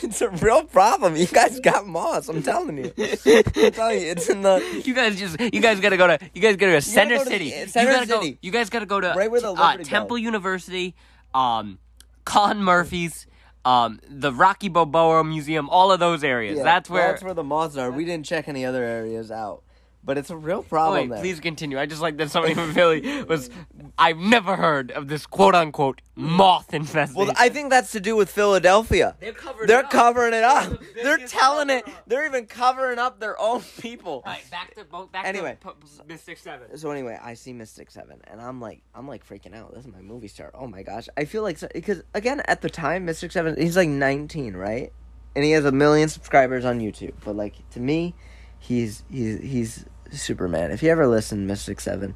It's 0.03 0.21
a 0.21 0.29
real 0.29 0.63
problem. 0.63 1.15
You 1.15 1.25
guys 1.27 1.59
got 1.59 1.85
moss. 1.85 2.27
I'm 2.29 2.41
telling 2.43 2.77
you. 2.77 2.93
I'm 2.97 3.71
telling 3.71 3.99
you, 4.01 4.07
it's 4.11 4.29
in 4.29 4.41
the 4.41 4.81
You 4.85 4.93
guys 4.93 5.17
just 5.19 5.39
you 5.39 5.59
guys 5.61 5.79
gotta 5.79 5.97
go 5.97 6.07
to 6.07 6.17
you 6.33 6.41
guys 6.41 6.55
gotta 6.55 6.71
go 6.71 6.75
to 6.79 6.81
Center 6.81 7.15
go 7.17 7.23
to 7.23 7.29
the- 7.29 7.31
City. 7.31 7.53
uh, 7.53 7.67
Center 7.67 7.89
you 7.91 7.95
gotta 7.97 8.07
City. 8.07 8.31
go 8.31 8.37
you 8.41 8.51
guys 8.51 8.69
gotta 8.69 8.85
go 8.85 8.99
to 9.01 9.13
Right 9.15 9.29
where 9.29 9.41
the 9.41 9.51
uh, 9.51 9.77
Temple. 9.77 10.17
University, 10.17 10.95
um 11.33 11.79
Con 12.25 12.63
Murphy's, 12.63 13.27
um 13.65 13.99
the 14.09 14.31
Rocky 14.33 14.69
Balboa 14.69 15.23
Museum, 15.23 15.69
all 15.69 15.91
of 15.91 15.99
those 15.99 16.23
areas. 16.23 16.57
Yeah, 16.57 16.63
that's 16.63 16.89
where 16.89 17.11
that's 17.11 17.23
where 17.23 17.33
the 17.33 17.43
moths 17.43 17.77
are. 17.77 17.91
We 17.91 18.05
didn't 18.05 18.25
check 18.25 18.47
any 18.47 18.65
other 18.65 18.83
areas 18.83 19.29
out, 19.31 19.63
but 20.03 20.17
it's 20.17 20.29
a 20.29 20.37
real 20.37 20.63
problem. 20.63 21.01
wait, 21.01 21.09
there. 21.09 21.19
please 21.23 21.39
continue. 21.39 21.79
I 21.79 21.85
just 21.85 22.01
like 22.01 22.17
that 22.17 22.31
somebody 22.31 22.53
from 22.55 22.73
Philly 22.73 23.23
was 23.23 23.49
I've 23.97 24.17
never 24.17 24.55
heard 24.55 24.91
of 24.91 25.07
this 25.07 25.25
quote 25.25 25.55
unquote 25.55 26.01
moth 26.15 26.73
infestation. 26.73 27.15
Well, 27.27 27.35
I 27.37 27.49
think 27.49 27.69
that's 27.69 27.91
to 27.93 27.99
do 27.99 28.15
with 28.15 28.29
Philadelphia. 28.29 29.15
They're 29.19 29.33
covering 29.33 29.67
They're 29.67 29.79
it 29.79 29.85
up. 29.85 29.91
covering 29.91 30.33
it 30.33 30.43
up. 30.43 30.69
They're 30.69 30.77
the 30.77 31.01
They're 31.03 31.27
telling 31.27 31.69
it. 31.69 31.85
cover-up. 31.85 32.03
They're 32.07 32.25
even 32.25 32.45
covering 32.45 32.99
up 32.99 33.19
their 33.19 33.39
own 33.39 33.61
people. 33.79 34.23
Alright, 34.25 34.49
back 34.49 34.73
to 34.75 34.83
back 35.11 35.25
Anyway. 35.25 35.57
to 35.61 35.67
P- 35.69 35.73
P- 35.81 36.03
Mystic 36.07 36.37
Seven. 36.37 36.77
So 36.77 36.91
anyway, 36.91 37.17
I 37.21 37.33
see 37.35 37.53
Mystic 37.53 37.91
Seven, 37.91 38.19
and 38.25 38.41
I'm 38.41 38.59
like, 38.59 38.81
I'm 38.95 39.07
like 39.07 39.27
freaking 39.27 39.55
out. 39.55 39.73
This 39.73 39.85
is 39.85 39.91
my 39.91 40.01
movie 40.01 40.27
star. 40.27 40.51
Oh 40.53 40.67
my 40.67 40.83
gosh, 40.83 41.07
I 41.17 41.25
feel 41.25 41.43
like 41.43 41.59
because 41.73 42.03
again, 42.13 42.41
at 42.45 42.61
the 42.61 42.69
time, 42.69 43.05
Mystic 43.05 43.31
Seven, 43.31 43.55
he's 43.59 43.77
like 43.77 43.89
19, 43.89 44.55
right? 44.55 44.91
And 45.35 45.45
he 45.45 45.51
has 45.51 45.63
a 45.63 45.71
million 45.71 46.09
subscribers 46.09 46.65
on 46.65 46.79
YouTube. 46.79 47.13
But 47.23 47.35
like 47.35 47.55
to 47.71 47.79
me, 47.79 48.15
he's 48.61 49.03
he's 49.09 49.41
he's 49.41 49.85
Superman. 50.11 50.71
If 50.71 50.81
you 50.81 50.89
ever 50.89 51.07
listen, 51.07 51.47
Mystic 51.47 51.81
Seven, 51.81 52.15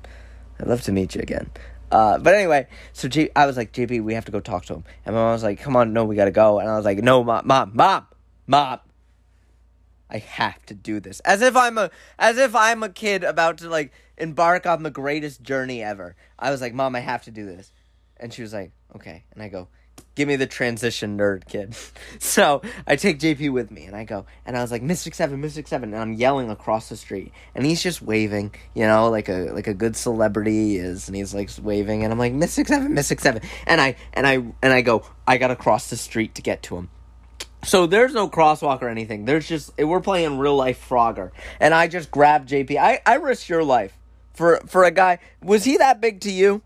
I'd 0.59 0.67
love 0.67 0.81
to 0.83 0.91
meet 0.91 1.15
you 1.15 1.21
again. 1.21 1.49
Uh, 1.91 2.17
but 2.17 2.33
anyway, 2.33 2.67
so 2.93 3.09
I 3.35 3.45
was 3.45 3.57
like, 3.57 3.71
JP, 3.71 4.03
we 4.03 4.13
have 4.13 4.25
to 4.25 4.31
go 4.31 4.39
talk 4.39 4.65
to 4.65 4.75
him. 4.75 4.83
And 5.05 5.15
my 5.15 5.21
mom 5.21 5.33
was 5.33 5.43
like, 5.43 5.59
come 5.59 5.75
on, 5.75 5.93
no, 5.93 6.03
we 6.05 6.15
gotta 6.15 6.31
go. 6.31 6.59
And 6.59 6.69
I 6.69 6.75
was 6.75 6.85
like, 6.85 6.97
no, 6.99 7.23
mom, 7.23 7.45
mom, 7.47 7.71
mom, 7.73 8.07
mom. 8.47 8.79
I 10.09 10.19
have 10.19 10.63
to 10.67 10.73
do 10.73 10.99
this. 10.99 11.19
As 11.21 11.41
if 11.41 11.55
I'm 11.55 11.77
a 11.77 11.89
as 12.19 12.37
if 12.37 12.55
I'm 12.55 12.83
a 12.83 12.89
kid 12.89 13.23
about 13.23 13.57
to 13.59 13.69
like 13.69 13.91
embark 14.17 14.65
on 14.65 14.83
the 14.83 14.91
greatest 14.91 15.41
journey 15.41 15.83
ever. 15.83 16.15
I 16.37 16.51
was 16.51 16.61
like, 16.61 16.73
"Mom, 16.73 16.95
I 16.95 16.99
have 16.99 17.23
to 17.23 17.31
do 17.31 17.45
this." 17.45 17.71
And 18.17 18.31
she 18.31 18.43
was 18.43 18.53
like, 18.53 18.71
"Okay." 18.95 19.25
And 19.31 19.41
I 19.41 19.49
go, 19.49 19.67
"Give 20.15 20.27
me 20.27 20.35
the 20.35 20.47
transition 20.47 21.17
nerd 21.17 21.47
kid." 21.47 21.75
so, 22.19 22.61
I 22.87 22.95
take 22.95 23.19
JP 23.19 23.51
with 23.51 23.71
me 23.71 23.85
and 23.85 23.95
I 23.95 24.03
go 24.03 24.25
and 24.45 24.57
I 24.57 24.61
was 24.61 24.71
like, 24.71 24.81
"Mystic 24.81 25.13
7, 25.13 25.39
Mystic 25.39 25.67
7." 25.67 25.93
And 25.93 26.01
I'm 26.01 26.13
yelling 26.13 26.49
across 26.49 26.89
the 26.89 26.97
street. 26.97 27.31
And 27.53 27.65
he's 27.65 27.83
just 27.83 28.01
waving, 28.01 28.53
you 28.73 28.87
know, 28.87 29.09
like 29.09 29.29
a 29.29 29.51
like 29.51 29.67
a 29.67 29.73
good 29.73 29.95
celebrity 29.95 30.77
is 30.77 31.07
and 31.07 31.15
he's 31.15 31.33
like 31.33 31.49
waving 31.61 32.03
and 32.03 32.11
I'm 32.11 32.19
like, 32.19 32.33
"Mystic 32.33 32.67
7, 32.67 32.93
Mystic 32.93 33.19
7." 33.19 33.41
And 33.67 33.79
I 33.79 33.95
and 34.13 34.25
I 34.25 34.35
and 34.61 34.73
I 34.73 34.81
go, 34.81 35.03
"I 35.27 35.37
got 35.37 35.47
to 35.47 35.55
cross 35.55 35.89
the 35.89 35.97
street 35.97 36.35
to 36.35 36.41
get 36.41 36.63
to 36.63 36.77
him." 36.77 36.89
So 37.65 37.87
there's 37.87 38.13
no 38.13 38.29
crosswalk 38.29 38.83
or 38.83 38.89
anything. 38.89 39.25
There's 39.25 39.47
just 39.47 39.71
eh, 39.79 39.83
we're 39.83 39.99
playing 39.99 40.37
real 40.37 40.55
life 40.55 40.87
Frogger, 40.87 41.31
and 41.59 41.73
I 41.73 41.87
just 41.87 42.11
grabbed 42.11 42.49
JP. 42.49 42.77
I 42.77 43.01
I 43.05 43.15
risked 43.15 43.49
your 43.49 43.63
life 43.63 43.97
for 44.35 44.61
for 44.67 44.83
a 44.83 44.91
guy. 44.91 45.17
Was 45.41 45.63
he 45.63 45.77
that 45.77 45.99
big 45.99 46.21
to 46.21 46.31
you? 46.31 46.61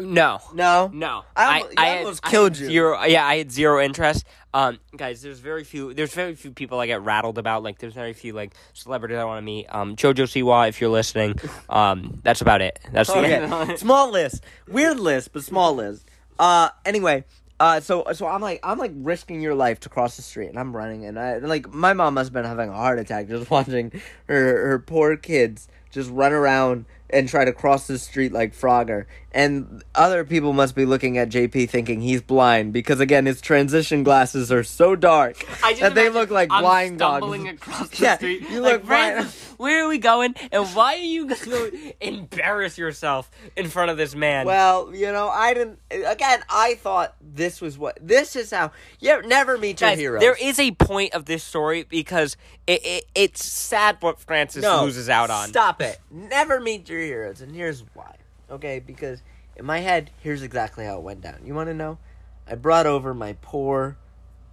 No. 0.00 0.40
No, 0.54 0.90
No, 0.92 1.24
I 1.34 1.60
almo- 1.60 1.70
I 1.76 1.86
had- 1.86 1.98
almost 2.00 2.20
I 2.26 2.30
killed 2.30 2.52
had 2.56 2.60
you. 2.62 2.66
Zero, 2.68 3.02
yeah, 3.04 3.24
I 3.26 3.38
had 3.38 3.50
zero 3.50 3.82
interest. 3.82 4.26
Um, 4.52 4.78
guys, 4.96 5.22
there's 5.22 5.38
very 5.38 5.64
few. 5.64 5.94
There's 5.94 6.12
very 6.14 6.34
few 6.34 6.50
people 6.50 6.80
I 6.80 6.86
get 6.86 7.02
rattled 7.02 7.38
about. 7.38 7.62
Like, 7.62 7.78
there's 7.78 7.92
very 7.94 8.12
few 8.12 8.32
like 8.32 8.54
celebrities 8.74 9.16
I 9.18 9.24
want 9.24 9.38
to 9.38 9.42
meet. 9.42 9.66
Um, 9.68 9.96
Jojo 9.96 10.24
Siwa, 10.24 10.68
if 10.68 10.80
you're 10.80 10.90
listening, 10.90 11.34
um, 11.70 12.20
that's 12.22 12.40
about 12.40 12.60
it. 12.62 12.78
That's 12.92 13.08
Okay, 13.10 13.76
small 13.76 14.10
list, 14.10 14.42
weird 14.68 14.98
list, 15.00 15.32
but 15.32 15.44
small 15.44 15.74
list. 15.74 16.06
Uh, 16.38 16.68
anyway. 16.84 17.24
Uh, 17.58 17.80
so 17.80 18.04
so 18.12 18.26
I'm 18.26 18.42
like 18.42 18.60
I'm 18.62 18.78
like 18.78 18.92
risking 18.96 19.40
your 19.40 19.54
life 19.54 19.80
to 19.80 19.88
cross 19.88 20.16
the 20.16 20.22
street, 20.22 20.48
and 20.48 20.58
I'm 20.58 20.76
running, 20.76 21.06
and 21.06 21.18
I 21.18 21.38
like 21.38 21.72
my 21.72 21.94
mom 21.94 22.12
must 22.12 22.26
have 22.26 22.34
been 22.34 22.44
having 22.44 22.68
a 22.68 22.74
heart 22.74 22.98
attack 22.98 23.28
just 23.28 23.50
watching 23.50 23.92
her 24.26 24.68
her 24.68 24.78
poor 24.78 25.16
kids 25.16 25.66
just 25.90 26.10
run 26.10 26.34
around 26.34 26.84
and 27.08 27.26
try 27.30 27.46
to 27.46 27.54
cross 27.54 27.86
the 27.86 27.98
street 27.98 28.30
like 28.30 28.52
Frogger, 28.54 29.06
and 29.36 29.84
other 29.94 30.24
people 30.24 30.52
must 30.54 30.74
be 30.74 30.86
looking 30.86 31.18
at 31.18 31.28
JP 31.28 31.68
thinking 31.68 32.00
he's 32.00 32.22
blind 32.22 32.72
because 32.72 32.98
again 33.00 33.26
his 33.26 33.40
transition 33.40 34.02
glasses 34.02 34.50
are 34.50 34.64
so 34.64 34.96
dark 34.96 35.44
that 35.78 35.94
they 35.94 36.08
look 36.08 36.30
like 36.30 36.48
I'm 36.50 36.62
blind 36.62 36.98
stumbling 36.98 37.44
goggles. 37.44 37.58
across 37.60 37.88
the 37.90 38.02
Yeah, 38.02 38.16
street. 38.16 38.40
you 38.50 38.60
like, 38.60 38.72
look 38.72 38.86
blind. 38.86 39.26
Where 39.58 39.84
are 39.84 39.88
we 39.88 39.98
going? 39.98 40.34
And 40.52 40.66
why 40.74 40.94
are 40.94 40.98
you 40.98 41.26
going 41.28 41.70
to 41.70 41.94
embarrass 42.06 42.76
yourself 42.76 43.30
in 43.56 43.68
front 43.70 43.90
of 43.90 43.96
this 43.96 44.14
man? 44.14 44.44
Well, 44.44 44.94
you 44.94 45.10
know, 45.12 45.28
I 45.28 45.54
didn't. 45.54 45.78
Again, 45.90 46.40
I 46.50 46.74
thought 46.74 47.14
this 47.22 47.62
was 47.62 47.78
what. 47.78 47.98
This 48.02 48.36
is 48.36 48.50
how. 48.50 48.72
You 49.00 49.22
never 49.26 49.56
meet 49.56 49.80
your 49.80 49.90
Guys, 49.90 49.98
heroes. 49.98 50.20
there 50.20 50.36
is 50.38 50.58
a 50.58 50.72
point 50.72 51.14
of 51.14 51.24
this 51.24 51.42
story 51.42 51.84
because 51.84 52.36
it, 52.66 52.84
it 52.84 53.04
it's 53.14 53.44
sad 53.46 53.96
what 54.00 54.20
Francis 54.20 54.62
no, 54.62 54.84
loses 54.84 55.08
out 55.08 55.30
on. 55.30 55.48
Stop 55.48 55.80
it. 55.80 55.98
Never 56.10 56.60
meet 56.60 56.86
your 56.90 57.00
heroes, 57.00 57.40
and 57.40 57.54
here's 57.54 57.82
why. 57.94 58.14
Okay, 58.50 58.78
because 58.78 59.22
in 59.56 59.64
my 59.64 59.78
head, 59.78 60.10
here's 60.20 60.42
exactly 60.42 60.84
how 60.84 60.98
it 60.98 61.02
went 61.02 61.20
down. 61.20 61.40
You 61.44 61.54
want 61.54 61.68
to 61.68 61.74
know? 61.74 61.98
I 62.46 62.54
brought 62.54 62.86
over 62.86 63.12
my 63.12 63.36
poor, 63.42 63.96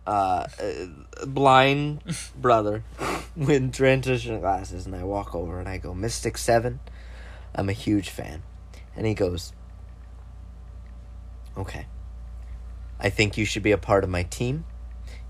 uh, 0.08 0.48
uh 0.60 1.26
blind 1.26 2.02
brother 2.36 2.84
with 3.36 3.74
transition 3.74 4.40
glasses, 4.40 4.86
and 4.86 4.96
I 4.96 5.04
walk 5.04 5.36
over 5.36 5.60
and 5.60 5.70
I 5.70 5.78
go, 5.78 5.94
Mystic 5.94 6.38
Seven. 6.38 6.80
I'm 7.56 7.70
a 7.70 7.74
huge 7.74 8.10
fan, 8.10 8.42
and 8.96 9.06
he 9.06 9.14
goes, 9.14 9.54
Okay. 11.58 11.86
I 13.00 13.10
think 13.10 13.38
you 13.38 13.46
should 13.46 13.64
be 13.64 13.72
a 13.72 13.78
part 13.78 14.04
of 14.04 14.10
my 14.10 14.24
team. 14.24 14.66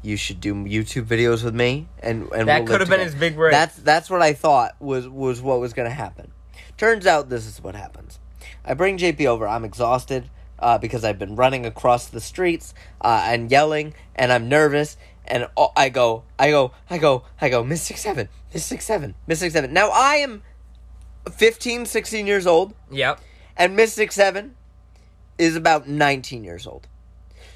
You 0.01 0.17
should 0.17 0.39
do 0.41 0.53
YouTube 0.53 1.05
videos 1.05 1.43
with 1.43 1.55
me, 1.55 1.87
and 1.99 2.29
and 2.33 2.47
That 2.47 2.59
we'll 2.59 2.67
could 2.67 2.81
have 2.81 2.89
been 2.89 2.99
his 2.99 3.15
big 3.15 3.35
break. 3.35 3.51
That's 3.51 3.75
that's 3.77 4.09
what 4.09 4.21
I 4.21 4.33
thought 4.33 4.79
was 4.81 5.07
was 5.07 5.41
what 5.41 5.59
was 5.59 5.73
going 5.73 5.87
to 5.87 5.95
happen. 5.95 6.31
Turns 6.77 7.05
out 7.05 7.29
this 7.29 7.45
is 7.45 7.61
what 7.61 7.75
happens. 7.75 8.19
I 8.65 8.73
bring 8.73 8.97
JP 8.97 9.25
over. 9.25 9.47
I'm 9.47 9.65
exhausted 9.65 10.29
uh, 10.59 10.77
because 10.77 11.03
I've 11.03 11.19
been 11.19 11.35
running 11.35 11.65
across 11.65 12.07
the 12.07 12.21
streets 12.21 12.73
uh, 13.01 13.23
and 13.25 13.51
yelling, 13.51 13.93
and 14.15 14.31
I'm 14.31 14.47
nervous. 14.49 14.97
And 15.25 15.47
I 15.77 15.89
go, 15.89 16.23
I 16.37 16.49
go, 16.51 16.71
I 16.89 16.97
go, 16.97 17.23
I 17.39 17.49
go, 17.49 17.63
Mystic 17.63 17.97
Seven, 17.97 18.27
Mystic 18.53 18.81
Seven, 18.81 19.15
Mystic 19.27 19.51
Seven. 19.51 19.71
Now 19.73 19.89
I 19.89 20.15
am 20.15 20.43
15, 21.31 21.85
16 21.85 22.27
years 22.27 22.45
old, 22.45 22.73
Yep. 22.91 23.21
and 23.55 23.75
Mystic 23.75 24.11
Seven 24.11 24.55
is 25.37 25.55
about 25.55 25.87
19 25.87 26.43
years 26.43 26.67
old. 26.67 26.87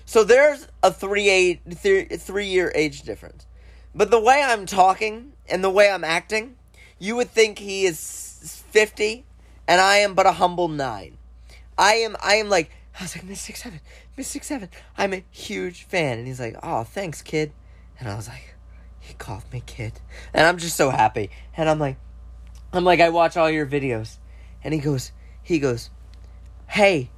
So 0.05 0.23
there's 0.23 0.67
a 0.81 0.91
three 0.91 1.27
eight 1.29 1.59
three, 1.75 2.05
three 2.05 2.47
year 2.47 2.71
age 2.73 3.01
difference. 3.01 3.45
But 3.93 4.11
the 4.11 4.19
way 4.21 4.41
I'm 4.41 4.65
talking 4.65 5.33
and 5.49 5.61
the 5.61 5.69
way 5.69 5.91
I'm 5.91 6.05
acting, 6.05 6.55
you 6.97 7.17
would 7.17 7.29
think 7.29 7.59
he 7.59 7.83
is 7.85 8.63
50 8.71 9.25
and 9.67 9.81
I 9.81 9.97
am 9.97 10.13
but 10.13 10.25
a 10.25 10.31
humble 10.31 10.67
9. 10.67 11.17
I 11.77 11.93
am 11.95 12.15
I 12.21 12.35
am 12.35 12.49
like 12.49 12.71
I 12.99 13.03
was 13.03 13.15
like 13.15 13.25
Mystic 13.25 13.57
7, 13.57 13.79
Mystic 14.15 14.43
7. 14.43 14.69
I'm 14.97 15.13
a 15.13 15.23
huge 15.29 15.83
fan 15.83 16.17
and 16.17 16.27
he's 16.27 16.39
like, 16.39 16.55
"Oh, 16.63 16.83
thanks, 16.83 17.21
kid." 17.21 17.51
And 17.99 18.09
I 18.09 18.15
was 18.15 18.27
like, 18.27 18.55
"He 18.99 19.13
called 19.13 19.43
me 19.51 19.61
kid." 19.65 19.93
And 20.33 20.47
I'm 20.47 20.57
just 20.57 20.75
so 20.75 20.89
happy. 20.89 21.29
And 21.55 21.69
I'm 21.69 21.79
like 21.79 21.97
I'm 22.73 22.83
like 22.83 22.99
I 22.99 23.09
watch 23.09 23.37
all 23.37 23.49
your 23.49 23.67
videos. 23.67 24.17
And 24.63 24.73
he 24.73 24.79
goes 24.79 25.11
he 25.43 25.59
goes, 25.59 25.89
"Hey, 26.67 27.11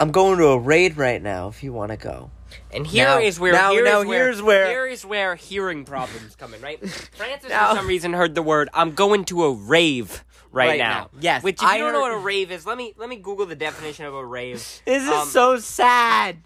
I'm 0.00 0.12
going 0.12 0.38
to 0.38 0.46
a 0.46 0.58
raid 0.58 0.96
right 0.96 1.22
now. 1.22 1.48
If 1.48 1.62
you 1.62 1.72
want 1.72 1.90
to 1.90 1.96
go. 1.96 2.30
And 2.72 2.86
here 2.86 3.04
Now- 3.06 3.18
is 3.18 3.38
where 3.40 3.52
now- 3.52 3.72
here 3.72 3.84
now 3.84 4.00
is 4.02 4.08
here's 4.08 4.42
where- 4.42 4.66
here 4.68 4.86
is 4.86 5.04
where 5.04 5.34
hearing 5.34 5.84
problems 5.84 6.36
come 6.36 6.54
in, 6.54 6.60
right? 6.60 6.78
Francis 7.16 7.50
Now- 7.50 7.70
for 7.70 7.76
some 7.76 7.86
reason 7.86 8.12
heard 8.12 8.34
the 8.34 8.42
word 8.42 8.68
I'm 8.74 8.92
going 8.92 9.24
to 9.26 9.44
a 9.44 9.52
rave 9.52 10.24
right, 10.52 10.68
Right 10.70 10.78
now. 10.78 10.92
now. 10.94 11.10
Yes, 11.20 11.42
Which 11.42 11.60
if 11.62 11.68
I 11.68 11.76
you 11.76 11.84
don't 11.84 11.92
know 11.92 12.00
what 12.00 12.12
a 12.12 12.16
rave 12.18 12.50
is, 12.50 12.66
let 12.66 12.76
me 12.78 12.94
let 12.96 13.08
me 13.08 13.16
Google 13.16 13.46
the 13.46 13.56
definition 13.56 14.04
of 14.06 14.14
a 14.14 14.24
rave. 14.24 14.56
This 14.84 15.02
is 15.02 15.08
Um, 15.08 15.28
so 15.28 15.58
sad. 15.58 16.38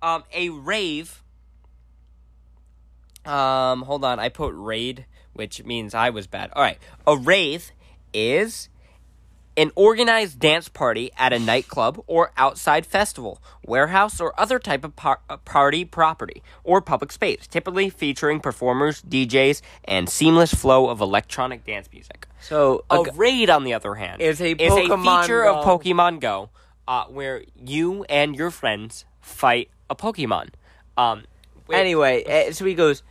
Um, 0.00 0.24
a 0.32 0.48
rave. 0.50 1.22
Um, 3.24 3.82
hold 3.82 4.04
on. 4.04 4.18
I 4.18 4.28
put 4.28 4.52
raid, 4.56 5.06
which 5.32 5.62
means 5.64 5.94
I 5.94 6.10
was 6.10 6.26
bad. 6.26 6.50
All 6.54 6.62
right. 6.62 6.78
A 7.06 7.16
rave 7.16 7.70
is 8.12 8.68
an 9.56 9.70
organized 9.74 10.38
dance 10.38 10.68
party 10.68 11.10
at 11.18 11.32
a 11.32 11.38
nightclub 11.38 12.02
or 12.06 12.32
outside 12.36 12.86
festival, 12.86 13.42
warehouse, 13.64 14.20
or 14.20 14.38
other 14.40 14.58
type 14.58 14.84
of 14.84 14.96
par- 14.96 15.20
uh, 15.28 15.36
party 15.38 15.84
property 15.84 16.42
or 16.64 16.80
public 16.80 17.12
space, 17.12 17.46
typically 17.46 17.90
featuring 17.90 18.40
performers, 18.40 19.02
DJs, 19.02 19.60
and 19.84 20.08
seamless 20.08 20.54
flow 20.54 20.88
of 20.88 21.00
electronic 21.00 21.64
dance 21.64 21.88
music. 21.92 22.26
So 22.40 22.84
A 22.90 23.00
a, 23.00 23.12
raid, 23.12 23.50
on 23.50 23.64
the 23.64 23.74
other 23.74 23.94
hand, 23.94 24.22
Is 24.22 24.40
a 24.40 24.52
is 24.52 24.72
a 24.72 24.96
feature 24.96 25.42
Go. 25.44 25.60
of 25.60 25.64
Pokemon 25.64 26.20
Go, 26.20 26.50
uh, 26.88 27.04
where 27.04 27.44
you 27.56 28.04
and 28.04 28.34
your 28.34 28.50
friends 28.50 29.04
fight 29.20 29.70
a 29.90 29.94
Pokemon. 29.94 30.50
Um, 30.96 31.24
anyway, 31.72 32.22
eh, 32.26 32.52
so 32.52 32.64
he 32.64 32.74
goes, 32.74 33.02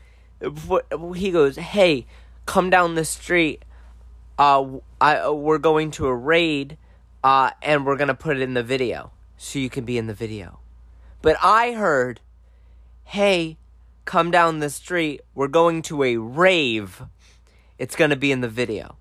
he 1.15 1.31
goes, 1.31 1.55
hey, 1.55 2.05
come 2.45 2.69
down 2.69 2.95
the 2.95 3.05
street. 3.05 3.63
Uh, 4.37 4.79
I 4.99 5.17
uh, 5.17 5.31
we're 5.31 5.57
going 5.57 5.91
to 5.91 6.07
a 6.07 6.15
raid, 6.15 6.77
uh, 7.23 7.51
and 7.61 7.85
we're 7.85 7.97
gonna 7.97 8.15
put 8.15 8.37
it 8.37 8.41
in 8.41 8.53
the 8.53 8.63
video 8.63 9.11
so 9.37 9.59
you 9.59 9.69
can 9.69 9.85
be 9.85 9.97
in 9.97 10.07
the 10.07 10.13
video. 10.13 10.59
But 11.21 11.37
I 11.41 11.73
heard, 11.73 12.21
hey, 13.03 13.57
come 14.05 14.31
down 14.31 14.59
the 14.59 14.69
street. 14.69 15.21
We're 15.35 15.47
going 15.47 15.81
to 15.83 16.03
a 16.03 16.17
rave. 16.17 17.03
It's 17.77 17.95
gonna 17.95 18.15
be 18.15 18.31
in 18.31 18.41
the 18.41 18.49
video. 18.49 18.97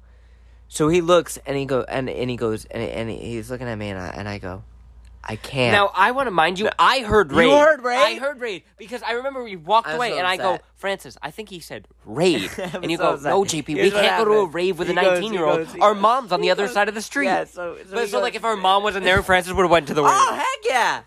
So 0.68 0.88
he 0.88 1.00
looks 1.00 1.36
and 1.46 1.56
he 1.56 1.64
go 1.64 1.82
and, 1.82 2.08
and 2.08 2.30
he 2.30 2.36
goes 2.36 2.64
and, 2.66 2.82
and 2.82 3.10
he's 3.10 3.50
looking 3.50 3.66
at 3.66 3.76
me 3.76 3.88
and 3.88 3.98
I 3.98 4.08
and 4.08 4.28
I 4.28 4.38
go, 4.38 4.62
I 5.22 5.36
can't. 5.36 5.72
Now 5.72 5.90
I 5.94 6.12
want 6.12 6.26
to 6.28 6.30
mind 6.30 6.58
you, 6.58 6.70
I 6.78 7.00
heard 7.00 7.30
raid. 7.32 7.50
heard 7.50 7.82
raid? 7.82 7.98
I 7.98 8.18
heard 8.18 8.40
raid 8.40 8.62
because 8.78 9.02
I 9.02 9.12
remember 9.12 9.44
we 9.44 9.54
walked 9.56 9.88
I'm 9.88 9.96
away 9.96 10.10
so 10.12 10.18
and 10.18 10.26
I 10.26 10.36
go, 10.38 10.54
upset. 10.54 10.64
Francis, 10.76 11.16
I 11.22 11.30
think 11.30 11.50
he 11.50 11.60
said 11.60 11.86
raid, 12.06 12.50
and 12.58 12.90
you 12.90 12.96
so 12.96 13.02
go, 13.02 13.10
upset. 13.14 13.30
no, 13.30 13.42
JP, 13.42 13.66
we 13.68 13.74
Here's 13.74 13.92
what 13.92 14.02
can't 14.02 14.24
go 14.24 14.32
to 14.32 14.38
a 14.40 14.46
rave 14.46 14.78
with 14.78 14.88
He 14.88 14.92
a 14.92 14.96
nineteen-year-old. 14.96 15.68
Our 15.80 15.94
mom's 15.94 16.32
on 16.32 16.40
the 16.40 16.50
other 16.50 16.64
goes- 16.66 16.74
side 16.74 16.88
of 16.88 16.94
the 16.94 17.02
street. 17.02 17.26
Yeah, 17.26 17.44
so, 17.44 17.76
so, 17.86 17.94
but 17.94 18.08
so 18.08 18.20
like 18.20 18.34
if 18.34 18.44
our 18.44 18.56
mom 18.56 18.82
wasn't 18.82 19.04
there, 19.04 19.22
Francis 19.22 19.52
would 19.52 19.62
have 19.62 19.70
went 19.70 19.88
to 19.88 19.94
the 19.94 20.02
raid. 20.02 20.10
Oh 20.12 20.34
heck 20.34 20.64
yeah! 20.72 21.02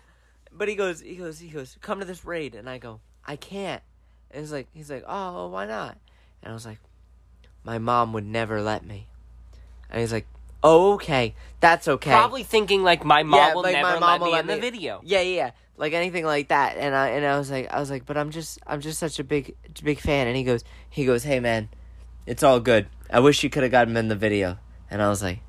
But 0.52 0.68
he 0.68 0.76
goes, 0.76 1.00
he 1.00 1.16
goes, 1.16 1.40
he 1.40 1.48
goes, 1.48 1.76
come 1.80 1.98
to 1.98 2.04
this 2.04 2.24
raid, 2.24 2.54
and 2.54 2.70
I 2.70 2.78
go, 2.78 3.00
I 3.26 3.34
can't. 3.34 3.82
And 4.30 4.40
he's 4.40 4.52
like, 4.52 4.68
he's 4.72 4.90
like, 4.90 5.04
oh, 5.08 5.48
why 5.48 5.66
not? 5.66 5.98
And 6.42 6.50
I 6.52 6.54
was 6.54 6.64
like, 6.64 6.78
my 7.64 7.78
mom 7.78 8.12
would 8.12 8.24
never 8.26 8.62
let 8.62 8.84
me. 8.86 9.08
And 9.90 10.00
he's 10.00 10.12
like, 10.12 10.26
okay, 10.64 11.34
that's 11.60 11.86
okay. 11.86 12.10
Probably 12.10 12.42
thinking 12.42 12.82
like 12.82 13.04
my 13.04 13.22
mom 13.22 13.38
Yeah, 13.38 13.54
will 13.54 13.62
like, 13.62 13.74
never 13.74 14.00
my 14.00 14.18
mom 14.18 14.20
let 14.20 14.26
me 14.26 14.32
let 14.32 14.40
in 14.40 14.46
the 14.46 14.58
video. 14.58 15.00
Yeah, 15.04 15.20
yeah, 15.20 15.36
yeah, 15.36 15.50
like 15.76 15.92
anything 15.92 16.24
like 16.24 16.48
that. 16.48 16.76
And 16.76 16.94
I 16.94 17.08
and 17.10 17.26
I 17.26 17.38
was 17.38 17.50
like, 17.50 17.72
I 17.72 17.78
was 17.80 17.90
like, 17.90 18.06
but 18.06 18.16
I'm 18.16 18.30
just, 18.30 18.58
I'm 18.66 18.80
just 18.80 18.98
such 18.98 19.18
a 19.18 19.24
big, 19.24 19.54
big 19.82 20.00
fan. 20.00 20.26
And 20.26 20.36
he 20.36 20.42
goes, 20.42 20.64
he 20.88 21.04
goes, 21.04 21.22
hey 21.22 21.40
man, 21.40 21.68
it's 22.26 22.42
all 22.42 22.60
good. 22.60 22.88
I 23.10 23.20
wish 23.20 23.44
you 23.44 23.50
could 23.50 23.62
have 23.62 23.72
got 23.72 23.88
him 23.88 23.96
in 23.96 24.08
the 24.08 24.16
video. 24.16 24.58
And 24.90 25.02
I 25.02 25.08
was 25.08 25.22
like, 25.22 25.40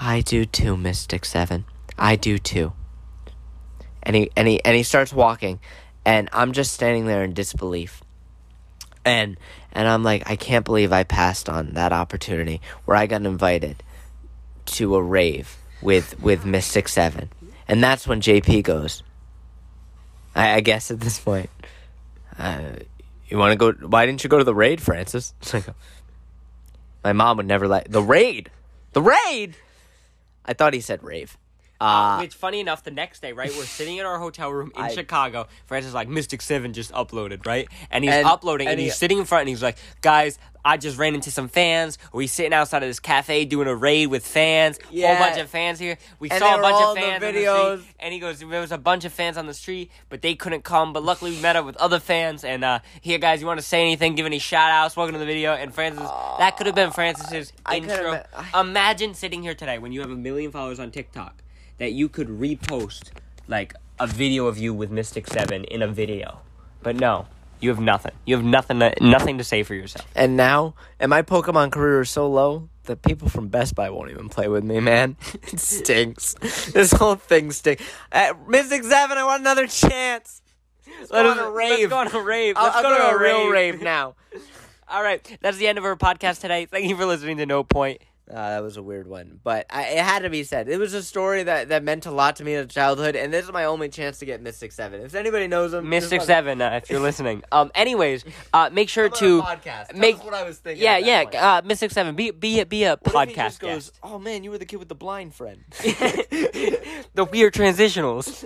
I 0.00 0.22
do 0.22 0.44
too, 0.46 0.76
Mystic 0.76 1.24
Seven. 1.24 1.64
I 1.98 2.16
do 2.16 2.38
too. 2.38 2.72
And 4.02 4.16
he 4.16 4.30
and 4.34 4.48
he 4.48 4.64
and 4.64 4.74
he 4.74 4.82
starts 4.82 5.12
walking, 5.12 5.60
and 6.06 6.30
I'm 6.32 6.52
just 6.52 6.72
standing 6.72 7.06
there 7.06 7.22
in 7.22 7.34
disbelief. 7.34 8.02
And 9.04 9.38
and 9.72 9.86
I'm 9.86 10.02
like, 10.02 10.28
I 10.28 10.36
can't 10.36 10.64
believe 10.64 10.92
I 10.92 11.04
passed 11.04 11.48
on 11.48 11.74
that 11.74 11.92
opportunity 11.92 12.60
where 12.84 12.96
I 12.96 13.06
got 13.06 13.22
invited 13.26 13.82
to 14.70 14.96
a 14.96 15.02
rave 15.02 15.56
with 15.82 16.20
with 16.20 16.44
Mystic 16.44 16.88
Seven, 16.88 17.30
and 17.68 17.82
that's 17.82 18.06
when 18.06 18.20
JP 18.20 18.62
goes. 18.64 19.02
I, 20.34 20.56
I 20.56 20.60
guess 20.60 20.90
at 20.90 21.00
this 21.00 21.18
point, 21.18 21.50
uh, 22.38 22.60
you 23.28 23.38
want 23.38 23.52
to 23.52 23.72
go? 23.72 23.86
Why 23.86 24.06
didn't 24.06 24.24
you 24.24 24.30
go 24.30 24.38
to 24.38 24.44
the 24.44 24.54
raid, 24.54 24.80
Francis? 24.80 25.34
My 27.04 27.12
mom 27.12 27.38
would 27.38 27.46
never 27.46 27.66
let 27.66 27.90
the 27.90 28.02
raid, 28.02 28.50
the 28.92 29.02
raid. 29.02 29.56
I 30.44 30.52
thought 30.52 30.74
he 30.74 30.80
said 30.80 31.02
rave. 31.02 31.36
Uh, 31.80 32.18
Which, 32.18 32.34
funny 32.34 32.60
enough, 32.60 32.82
the 32.84 32.90
next 32.90 33.22
day, 33.22 33.32
right, 33.32 33.50
we're 33.56 33.64
sitting 33.64 33.96
in 33.96 34.04
our 34.04 34.18
hotel 34.18 34.50
room 34.52 34.70
in 34.76 34.82
I- 34.82 34.92
Chicago. 34.94 35.46
Francis 35.66 35.88
is 35.88 35.94
like, 35.94 36.08
Mystic 36.08 36.42
Seven 36.42 36.74
just 36.74 36.92
uploaded, 36.92 37.46
right? 37.46 37.68
And 37.90 38.04
he's 38.04 38.12
And- 38.12 38.26
uploading, 38.26 38.66
and, 38.66 38.72
and 38.72 38.80
he- 38.80 38.86
he's 38.86 38.96
sitting 38.96 39.16
in 39.18 39.24
front, 39.24 39.42
and 39.42 39.48
he's 39.48 39.62
like, 39.62 39.78
guys, 40.02 40.38
I 40.62 40.76
just 40.76 40.98
ran 40.98 41.14
into 41.14 41.30
some 41.30 41.48
fans. 41.48 41.96
We 42.12 42.26
sitting 42.26 42.52
outside 42.52 42.82
of 42.82 42.88
this 42.90 43.00
cafe 43.00 43.46
doing 43.46 43.66
a 43.66 43.74
raid 43.74 44.08
with 44.08 44.26
fans. 44.26 44.78
Yeah. 44.90 45.16
Whole 45.16 45.26
bunch 45.26 45.40
of 45.40 45.48
fans 45.48 45.78
here. 45.78 45.96
We 46.18 46.28
And 46.28 46.38
saw 46.38 46.58
a 46.58 46.60
bunch 46.60 46.76
of 46.76 46.94
the 46.96 47.00
fans 47.00 47.24
on 47.24 47.32
the 47.32 47.40
videos. 47.40 47.78
street. 47.80 47.94
And 47.98 48.12
he 48.12 48.20
goes, 48.20 48.40
there 48.40 48.60
was 48.60 48.70
a 48.72 48.76
bunch 48.76 49.06
of 49.06 49.12
fans 49.14 49.38
on 49.38 49.46
the 49.46 49.54
street, 49.54 49.90
but 50.10 50.20
they 50.20 50.34
couldn't 50.34 50.62
come. 50.64 50.92
But 50.92 51.02
luckily, 51.02 51.30
we 51.30 51.40
met 51.40 51.56
up 51.56 51.64
with 51.64 51.78
other 51.78 51.98
fans. 51.98 52.44
And 52.44 52.62
uh, 52.62 52.80
here, 53.00 53.16
guys, 53.16 53.40
you 53.40 53.46
want 53.46 53.58
to 53.58 53.64
say 53.64 53.80
anything? 53.80 54.16
Give 54.16 54.26
any 54.26 54.38
shout 54.38 54.70
outs? 54.70 54.98
Welcome 54.98 55.14
to 55.14 55.18
the 55.18 55.24
video. 55.24 55.54
And 55.54 55.72
Francis, 55.74 56.06
that 56.38 56.58
could 56.58 56.66
have 56.66 56.74
been 56.76 56.90
Francis's 56.90 57.54
I 57.64 57.76
intro. 57.78 58.12
been- 58.12 58.22
I- 58.52 58.60
Imagine 58.60 59.14
sitting 59.14 59.42
here 59.42 59.54
today 59.54 59.78
when 59.78 59.92
you 59.92 60.02
have 60.02 60.10
a 60.10 60.14
million 60.14 60.50
followers 60.50 60.78
on 60.78 60.90
TikTok 60.90 61.42
that 61.80 61.92
you 61.92 62.08
could 62.08 62.28
repost 62.28 63.08
like 63.48 63.74
a 63.98 64.06
video 64.06 64.46
of 64.46 64.56
you 64.58 64.72
with 64.72 64.90
Mystic 64.92 65.26
Seven 65.26 65.64
in 65.64 65.82
a 65.82 65.88
video, 65.88 66.38
but 66.82 66.94
no, 66.96 67.26
you 67.60 67.70
have 67.70 67.80
nothing. 67.80 68.12
You 68.24 68.36
have 68.36 68.44
nothing. 68.44 68.78
To, 68.80 68.94
nothing 69.00 69.38
to 69.38 69.44
say 69.44 69.62
for 69.64 69.74
yourself. 69.74 70.06
And 70.14 70.36
now, 70.36 70.74
and 71.00 71.10
my 71.10 71.22
Pokemon 71.22 71.72
career 71.72 72.02
is 72.02 72.10
so 72.10 72.28
low 72.30 72.68
that 72.84 73.02
people 73.02 73.28
from 73.28 73.48
Best 73.48 73.74
Buy 73.74 73.90
won't 73.90 74.10
even 74.10 74.28
play 74.28 74.48
with 74.48 74.62
me, 74.64 74.78
man. 74.80 75.16
It 75.52 75.58
stinks. 75.58 76.34
this 76.72 76.92
whole 76.92 77.16
thing 77.16 77.50
stinks. 77.52 77.82
Uh, 78.12 78.34
Mystic 78.46 78.84
Seven, 78.84 79.18
I 79.18 79.24
want 79.24 79.40
another 79.40 79.66
chance. 79.66 80.42
Let's 80.98 81.10
go 81.10 81.30
us 81.30 81.38
on 81.38 81.44
a- 81.46 81.50
rave. 81.50 81.90
Let's 81.90 82.12
go 82.12 82.18
on 82.18 82.22
a 82.22 82.24
rave. 82.26 82.54
I'll, 82.56 82.64
Let's 82.64 82.76
I'll 82.76 82.82
go, 82.82 82.96
to 83.10 83.16
a, 83.16 83.18
real 83.18 83.48
rave. 83.48 83.74
rave 83.74 83.82
now. 83.82 84.14
All 84.88 85.02
right, 85.02 85.38
that's 85.40 85.56
the 85.58 85.68
end 85.68 85.78
of 85.78 85.84
our 85.84 85.96
podcast 85.96 86.40
today. 86.40 86.66
Thank 86.66 86.86
you 86.88 86.96
for 86.96 87.04
listening 87.06 87.36
to 87.38 87.46
No 87.46 87.62
Point. 87.62 88.00
Uh, 88.30 88.50
that 88.50 88.62
was 88.62 88.76
a 88.76 88.82
weird 88.82 89.08
one, 89.08 89.40
but 89.42 89.66
I, 89.70 89.88
it 89.88 89.98
had 90.04 90.20
to 90.20 90.30
be 90.30 90.44
said. 90.44 90.68
It 90.68 90.78
was 90.78 90.94
a 90.94 91.02
story 91.02 91.42
that, 91.42 91.70
that 91.70 91.82
meant 91.82 92.06
a 92.06 92.10
lot 92.12 92.36
to 92.36 92.44
me 92.44 92.54
in 92.54 92.68
childhood, 92.68 93.16
and 93.16 93.32
this 93.32 93.44
is 93.44 93.52
my 93.52 93.64
only 93.64 93.88
chance 93.88 94.18
to 94.20 94.26
get 94.26 94.40
Mystic 94.40 94.72
Seven. 94.72 95.00
If 95.00 95.14
anybody 95.14 95.48
knows 95.48 95.74
him, 95.74 95.88
Mystic 95.88 96.22
Seven, 96.22 96.62
uh, 96.62 96.80
if 96.82 96.88
you're 96.90 97.00
listening. 97.00 97.42
Um. 97.50 97.70
Anyways, 97.74 98.24
uh, 98.52 98.70
make 98.72 98.88
sure 98.88 99.08
to 99.08 99.42
podcast. 99.42 99.94
Make. 99.94 100.24
what 100.24 100.34
I 100.34 100.44
was 100.44 100.58
thinking. 100.58 100.82
Yeah, 100.82 100.98
yeah. 100.98 101.24
point. 101.24 101.34
Uh, 101.34 101.62
Mystic 101.64 101.90
Seven, 101.90 102.14
be 102.14 102.30
be 102.30 102.60
a, 102.60 102.66
be 102.66 102.84
a 102.84 102.98
What 103.02 103.28
podcast 103.28 103.58
goes, 103.58 103.90
guest. 103.90 103.98
Oh 104.02 104.18
man, 104.18 104.44
you 104.44 104.50
were 104.50 104.58
the 104.58 104.66
kid 104.66 104.76
with 104.76 104.88
the 104.88 104.94
blind 104.94 105.34
friend. 105.34 105.64
the 105.80 107.28
weird 107.30 107.54
transitionals. 107.54 108.44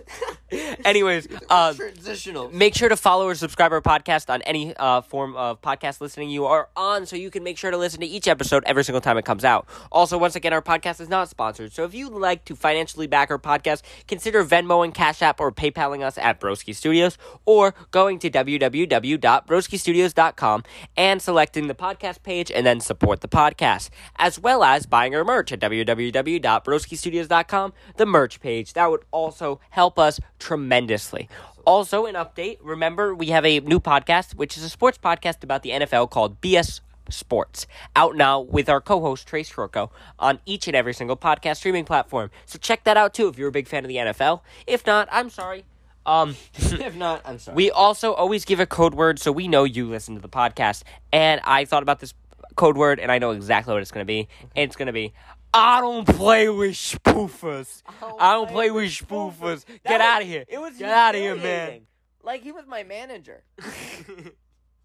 Anyways, 0.85 1.29
uh, 1.51 1.75
Transitional. 1.75 2.51
make 2.51 2.75
sure 2.75 2.89
to 2.89 2.97
follow 2.97 3.27
or 3.27 3.35
subscribe 3.35 3.73
our 3.73 3.81
podcast 3.81 4.33
on 4.33 4.43
any 4.43 4.75
uh, 4.77 5.01
form 5.01 5.37
of 5.37 5.61
podcast 5.61 6.01
listening 6.01 6.31
you 6.31 6.47
are 6.47 6.69
on 6.77 7.07
so 7.07 7.17
you 7.17 7.31
can 7.31 7.43
make 7.43 7.59
sure 7.59 7.71
to 7.71 7.77
listen 7.77 8.01
to 8.01 8.07
each 8.07 8.29
episode 8.29 8.63
every 8.67 8.85
single 8.85 9.01
time 9.01 9.19
it 9.19 9.25
comes 9.25 9.45
out. 9.45 9.67
Also, 9.93 10.19
once 10.19 10.35
again, 10.37 10.53
our 10.53 10.63
podcast 10.63 11.01
is 11.01 11.09
not 11.09 11.29
sponsored. 11.29 11.73
So 11.73 11.85
if 11.85 11.95
you'd 11.95 12.13
like 12.13 12.45
to 12.47 12.57
financially 12.57 13.07
back 13.07 13.31
our 13.31 13.39
podcast, 13.39 13.83
consider 14.09 14.45
Venmo 14.45 14.85
and 14.85 14.93
Cash 14.95 15.23
App 15.23 15.41
or 15.41 15.53
PayPaling 15.53 16.03
us 16.03 16.19
at 16.19 16.41
Broski 16.41 16.75
Studios 16.75 17.17
or 17.45 17.75
going 17.91 18.19
to 18.21 18.31
www.broskistudios.com 18.31 20.65
and 20.97 21.21
selecting 21.23 21.67
the 21.67 21.75
podcast 21.75 22.23
page 22.23 22.51
and 22.51 22.65
then 22.67 22.81
support 22.81 23.21
the 23.21 23.29
podcast, 23.29 23.91
as 24.17 24.39
well 24.39 24.65
as 24.65 24.87
buying 24.87 25.15
our 25.15 25.25
merch 25.25 25.53
at 25.53 25.61
www.broskistudios.com, 25.61 27.73
the 27.97 28.07
merch 28.07 28.41
page. 28.41 28.73
That 28.75 28.91
would 28.91 29.03
also 29.11 29.61
help 29.71 29.99
us 29.99 30.21
tremendously. 30.39 31.29
Also, 31.67 32.05
an 32.05 32.15
update 32.15 32.59
remember, 32.63 33.15
we 33.15 33.29
have 33.29 33.47
a 33.47 33.61
new 33.61 33.81
podcast, 33.81 34.35
which 34.35 34.59
is 34.59 34.65
a 34.65 34.69
sports 34.69 34.99
podcast 34.99 35.43
about 35.43 35.63
the 35.63 35.71
NFL 35.71 36.11
called 36.11 36.39
BS 36.43 36.81
Sports, 37.11 37.67
out 37.95 38.17
now 38.17 38.41
with 38.41 38.69
our 38.69 38.81
co 38.81 39.01
host 39.01 39.27
Trace 39.27 39.53
Shorko 39.53 39.91
on 40.19 40.41
each 40.47 40.67
and 40.67 40.77
every 40.77 40.95
single 40.95 41.17
podcast 41.17 41.57
streaming 41.57 41.85
platform. 41.85 42.31
So 42.47 42.59
check 42.59 42.85
that 42.85 42.97
out 42.97 43.15
too 43.15 43.29
if 43.29 43.39
you're 43.39 43.49
a 43.49 43.53
big 43.53 43.69
fan 43.69 43.85
of 43.85 43.89
the 43.89 43.97
NFL. 43.97 44.41
If 44.67 44.87
not, 44.87 45.09
I'm 45.11 45.31
sorry. 45.31 45.65
Um, 46.07 46.37
if 46.55 46.97
not, 46.97 47.23
I'm 47.25 47.39
sorry. 47.39 47.55
we 47.55 47.71
also 47.71 48.13
always 48.13 48.45
give 48.45 48.61
a 48.61 48.67
code 48.67 48.95
word 48.95 49.19
so 49.19 49.33
we 49.33 49.49
know 49.49 49.65
you 49.65 49.89
listen 49.89 50.15
to 50.15 50.21
the 50.21 50.29
podcast. 50.29 50.83
And 51.13 51.41
I 51.45 51.65
thought 51.65 51.83
about 51.83 52.01
this 52.01 52.15
code 52.57 52.77
word 52.77 53.01
and 53.01 53.11
I 53.11 53.19
know 53.19 53.31
exactly 53.31 53.73
what 53.73 53.83
it's 53.83 53.91
going 53.91 54.05
to 54.05 54.07
be. 54.07 54.29
And 54.55 54.69
it's 54.69 54.77
going 54.77 54.87
to 54.87 54.93
be 54.93 55.15
I 55.55 55.81
don't 55.81 56.05
play 56.05 56.49
with 56.49 56.75
spoofers. 56.75 57.83
I 58.19 58.33
don't 58.33 58.51
play 58.51 58.73
with 58.73 58.91
spoofers. 58.91 59.65
Get 59.87 60.01
out 60.01 60.21
of 60.21 60.27
here. 60.27 60.45
It 60.49 60.59
was 60.59 60.77
Get 60.77 60.91
out 60.91 61.15
of 61.15 61.21
here, 61.21 61.37
man. 61.37 61.83
Like 62.25 62.43
he 62.43 62.51
was 62.51 62.67
my 62.67 62.83
manager. 62.83 63.45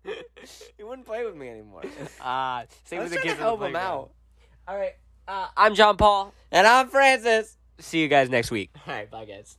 he 0.78 0.84
wouldn't 0.84 1.06
play 1.08 1.26
with 1.26 1.36
me 1.36 1.50
anymore. 1.50 1.84
Uh, 2.22 2.24
I 2.24 2.68
same 2.86 3.00
was 3.00 3.12
with 3.12 3.12
the 3.12 3.16
trying 3.18 3.28
kids 3.28 3.28
to 3.28 3.32
on 3.32 3.38
the 3.38 3.44
help 3.44 3.54
him 3.60 3.60
playground. 3.74 3.84
out. 3.86 4.12
All 4.68 4.78
right. 4.78 4.94
Uh, 5.28 5.48
I'm 5.56 5.76
John 5.76 5.96
Paul. 5.98 6.34
And 6.52 6.66
I'm 6.68 6.90
Francis. 6.90 7.58
see 7.80 8.00
you 8.02 8.08
guys 8.08 8.30
next 8.30 8.52
week. 8.52 8.72
All 8.88 8.94
right, 8.94 9.10
bye 9.10 9.26
guys. 9.26 9.58